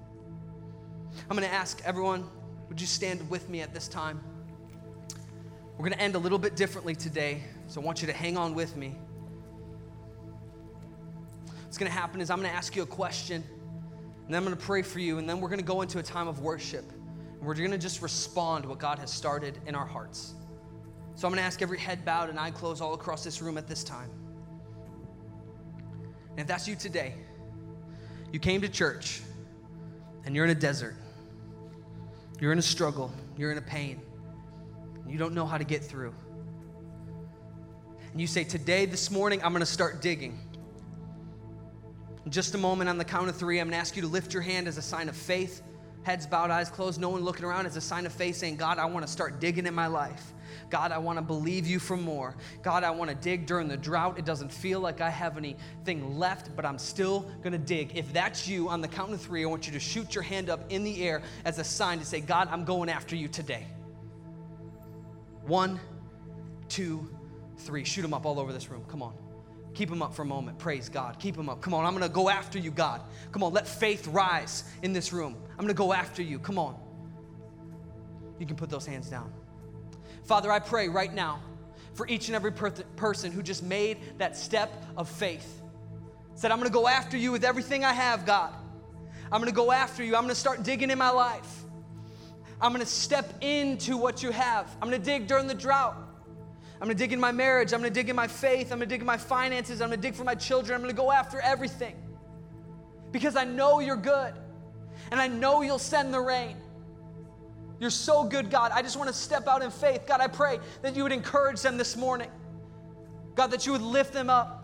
I'm 1.30 1.38
going 1.38 1.48
to 1.48 1.54
ask 1.54 1.82
everyone, 1.86 2.28
would 2.70 2.82
you 2.82 2.88
stand 2.88 3.30
with 3.30 3.50
me 3.50 3.62
at 3.62 3.74
this 3.74 3.88
time? 3.88 4.22
We're 5.78 5.90
going 5.90 5.94
to 5.94 6.02
end 6.02 6.16
a 6.16 6.20
little 6.20 6.40
bit 6.40 6.56
differently 6.56 6.96
today, 6.96 7.44
so 7.68 7.82
I 7.82 7.84
want 7.84 8.02
you 8.02 8.08
to 8.08 8.14
hang 8.14 8.38
on 8.38 8.54
with 8.54 8.76
me. 8.76 8.96
What's 11.64 11.78
going 11.78 11.92
to 11.92 11.98
happen 11.98 12.22
is 12.22 12.30
I'm 12.30 12.40
going 12.40 12.50
to 12.50 12.56
ask 12.56 12.76
you 12.76 12.84
a 12.84 12.88
question, 12.88 13.44
and 14.26 14.34
then 14.34 14.40
I'm 14.40 14.46
going 14.46 14.56
to 14.56 14.64
pray 14.66 14.82
for 14.82 15.00
you, 15.00 15.18
and 15.18 15.28
then 15.28 15.42
we're 15.42 15.50
going 15.50 15.60
to 15.60 15.66
go 15.66 15.82
into 15.82 16.00
a 16.00 16.04
time 16.04 16.28
of 16.28 16.40
worship. 16.40 16.90
And 16.92 17.42
we're 17.42 17.56
going 17.56 17.72
to 17.72 17.78
just 17.78 18.02
respond 18.02 18.64
to 18.64 18.70
what 18.70 18.80
God 18.80 19.00
has 19.00 19.12
started 19.12 19.60
in 19.66 19.76
our 19.76 19.86
hearts. 19.86 20.34
So 21.16 21.28
I'm 21.28 21.34
going 21.34 21.42
to 21.42 21.46
ask 21.46 21.62
every 21.62 21.78
head 21.78 22.06
bowed 22.06 22.30
and 22.30 22.40
eye 22.40 22.52
closed 22.52 22.82
all 22.82 22.94
across 22.94 23.24
this 23.24 23.42
room 23.42 23.58
at 23.58 23.68
this 23.68 23.84
time. 23.84 24.10
And 26.32 26.40
if 26.40 26.48
that's 26.48 26.68
you 26.68 26.76
today, 26.76 27.14
you 28.32 28.40
came 28.40 28.62
to 28.62 28.70
church 28.70 29.22
and 30.26 30.36
you're 30.36 30.46
in 30.46 30.52
a 30.52 30.56
desert, 30.56 30.96
you're 32.40 32.52
in 32.52 32.58
a 32.58 32.64
struggle, 32.64 33.12
you're 33.38 33.52
in 33.52 33.58
a 33.58 33.62
pain, 33.62 34.02
you 35.08 35.20
don't 35.20 35.36
know 35.36 35.46
how 35.46 35.58
to 35.58 35.64
get 35.64 35.84
through. 35.84 36.16
And 38.12 38.20
you 38.20 38.26
say, 38.26 38.44
Today, 38.44 38.86
this 38.86 39.12
morning, 39.12 39.42
I'm 39.44 39.54
gonna 39.54 39.66
start 39.66 40.02
digging. 40.02 40.40
In 42.26 42.32
just 42.32 42.56
a 42.56 42.58
moment, 42.58 42.90
on 42.90 42.98
the 42.98 43.06
count 43.06 43.30
of 43.30 43.36
three, 43.36 43.60
I'm 43.60 43.68
gonna 43.68 43.78
ask 43.78 43.96
you 43.96 44.02
to 44.02 44.08
lift 44.08 44.34
your 44.34 44.42
hand 44.42 44.68
as 44.68 44.78
a 44.78 44.82
sign 44.82 45.10
of 45.10 45.16
faith. 45.16 45.62
Heads 46.04 46.28
bowed, 46.28 46.52
eyes 46.52 46.70
closed, 46.70 47.00
no 47.00 47.10
one 47.10 47.22
looking 47.22 47.46
around 47.46 47.66
as 47.66 47.78
a 47.78 47.82
sign 47.82 48.06
of 48.06 48.12
faith, 48.12 48.36
saying, 48.36 48.58
God, 48.58 48.78
I 48.78 48.86
wanna 48.86 49.08
start 49.08 49.40
digging 49.40 49.66
in 49.66 49.74
my 49.74 49.88
life. 49.88 50.34
God, 50.70 50.92
I 50.92 50.98
want 50.98 51.18
to 51.18 51.22
believe 51.22 51.68
you 51.68 51.80
for 51.80 51.98
more. 51.98 52.36
God, 52.62 52.84
I 52.84 52.92
want 52.92 53.10
to 53.10 53.16
dig 53.16 53.46
during 53.46 53.68
the 53.68 53.78
drought. 53.78 54.18
It 54.18 54.26
doesn't 54.26 54.52
feel 54.52 54.80
like 54.80 55.02
I 55.02 55.10
have 55.10 55.38
anything 55.38 56.18
left, 56.18 56.56
but 56.56 56.66
I'm 56.66 56.78
still 56.78 57.22
going 57.42 57.54
to 57.54 57.58
dig. 57.58 57.98
If 57.98 58.12
that's 58.14 58.48
you, 58.48 58.70
on 58.70 58.82
the 58.82 58.88
count 58.88 59.14
of 59.14 59.22
three, 59.22 59.44
I 59.44 59.48
want 59.48 59.68
you 59.68 59.74
to 59.74 59.80
shoot 59.80 60.16
your 60.16 60.24
hand 60.24 60.50
up 60.50 60.72
in 60.72 60.84
the 60.84 61.04
air 61.04 61.22
as 61.46 61.60
a 61.60 61.64
sign 61.64 62.00
to 62.00 62.06
say, 62.06 62.22
God, 62.22 62.48
I'm 62.52 62.66
going 62.66 62.90
after 62.90 63.16
you 63.16 63.28
today. 63.28 63.68
One, 65.46 65.80
two, 66.70 67.10
three. 67.58 67.84
Shoot 67.84 68.02
them 68.02 68.14
up 68.14 68.26
all 68.26 68.40
over 68.40 68.54
this 68.54 68.70
room. 68.70 68.84
Come 68.88 69.02
on. 69.02 69.14
Keep 69.74 69.90
them 69.90 70.02
up 70.02 70.14
for 70.14 70.22
a 70.22 70.26
moment. 70.26 70.60
Praise 70.60 70.90
God. 70.90 71.20
Keep 71.20 71.36
them 71.36 71.50
up. 71.50 71.62
Come 71.62 71.74
on. 71.74 71.86
I'm 71.86 71.94
going 71.94 72.04
to 72.04 72.14
go 72.14 72.30
after 72.30 72.60
you, 72.60 72.72
God. 72.72 73.02
Come 73.32 73.44
on. 73.44 73.54
Let 73.54 73.68
faith 73.68 74.08
rise 74.08 74.64
in 74.84 74.94
this 74.94 75.12
room. 75.12 75.36
I'm 75.52 75.58
going 75.58 75.68
to 75.70 75.74
go 75.74 75.94
after 75.94 76.22
you. 76.22 76.38
Come 76.40 76.60
on. 76.60 76.78
You 78.40 78.46
can 78.46 78.56
put 78.56 78.70
those 78.70 78.86
hands 78.86 79.10
down. 79.10 79.32
Father, 80.26 80.52
I 80.52 80.60
pray 80.60 80.90
right 80.90 81.14
now 81.14 81.42
for 81.94 82.08
each 82.08 82.28
and 82.28 82.36
every 82.36 82.52
per- 82.52 82.72
person 82.72 83.32
who 83.32 83.42
just 83.42 83.64
made 83.64 83.98
that 84.18 84.36
step 84.38 84.72
of 84.98 85.10
faith. 85.10 85.62
Said, 86.36 86.52
I'm 86.52 86.58
gonna 86.58 86.70
go 86.70 86.88
after 86.88 87.18
you 87.18 87.32
with 87.32 87.44
everything 87.44 87.86
I 87.86 87.94
have, 87.94 88.26
God. 88.26 88.54
I'm 89.32 89.40
gonna 89.40 89.52
go 89.52 89.72
after 89.72 90.04
you. 90.04 90.16
I'm 90.16 90.24
gonna 90.24 90.36
start 90.36 90.64
digging 90.64 90.90
in 90.90 90.98
my 90.98 91.10
life. 91.10 91.64
I'm 92.60 92.72
gonna 92.72 92.86
step 92.86 93.32
into 93.42 93.98
what 93.98 94.24
you 94.24 94.32
have. 94.32 94.70
I'm 94.82 94.90
gonna 94.90 95.00
dig 95.00 95.28
during 95.28 95.48
the 95.48 95.54
drought. 95.54 95.96
I'm 96.76 96.88
gonna 96.88 96.96
dig 96.96 97.14
in 97.14 97.20
my 97.20 97.32
marriage. 97.32 97.74
I'm 97.74 97.80
gonna 97.80 97.90
dig 97.90 98.10
in 98.10 98.16
my 98.16 98.28
faith. 98.28 98.72
I'm 98.72 98.80
gonna 98.80 98.88
dig 98.88 99.02
in 99.02 99.08
my 99.08 99.18
finances. 99.18 99.82
I'm 99.82 99.90
gonna 99.90 100.02
dig 100.02 100.16
for 100.16 100.24
my 100.24 100.36
children. 100.36 100.76
I'm 100.76 100.82
gonna 100.82 100.94
go 100.94 101.12
after 101.12 101.40
everything 101.40 101.96
because 103.12 103.36
I 103.36 103.46
know 103.46 103.80
you're 103.80 103.96
good 103.96 104.34
and 105.12 105.22
I 105.22 105.28
know 105.28 105.62
you'll 105.62 105.80
send 105.80 106.14
the 106.14 106.20
rain. 106.20 106.58
You're 107.80 107.90
so 107.90 108.24
good, 108.24 108.50
God. 108.50 108.72
I 108.74 108.82
just 108.82 108.98
want 108.98 109.10
to 109.10 109.16
step 109.16 109.48
out 109.48 109.62
in 109.62 109.72
faith. 109.72 110.06
God, 110.08 110.22
I 110.22 110.28
pray 110.28 110.60
that 110.82 110.96
you 110.96 111.04
would 111.04 111.12
encourage 111.12 111.62
them 111.62 111.78
this 111.78 111.96
morning. 111.96 112.30
God, 113.36 113.48
that 113.52 113.66
you 113.66 113.72
would 113.72 113.82
lift 113.82 114.14
them 114.14 114.30
up. 114.30 114.64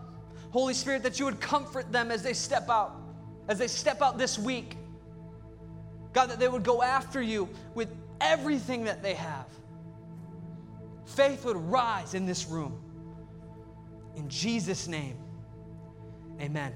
Holy 0.50 0.74
Spirit, 0.74 1.02
that 1.04 1.18
you 1.18 1.24
would 1.26 1.40
comfort 1.40 1.92
them 1.92 2.10
as 2.10 2.22
they 2.22 2.32
step 2.32 2.68
out, 2.68 2.96
as 3.48 3.58
they 3.58 3.68
step 3.68 4.02
out 4.02 4.18
this 4.18 4.38
week. 4.38 4.76
God, 6.12 6.30
that 6.30 6.38
they 6.40 6.48
would 6.48 6.64
go 6.64 6.82
after 6.82 7.22
you 7.22 7.48
with 7.74 7.88
everything 8.20 8.84
that 8.84 9.02
they 9.02 9.14
have. 9.14 9.46
Faith 11.14 11.44
would 11.44 11.56
rise 11.56 12.14
in 12.14 12.24
this 12.26 12.46
room. 12.46 12.80
In 14.16 14.28
Jesus' 14.28 14.86
name, 14.86 15.16
amen. 16.40 16.72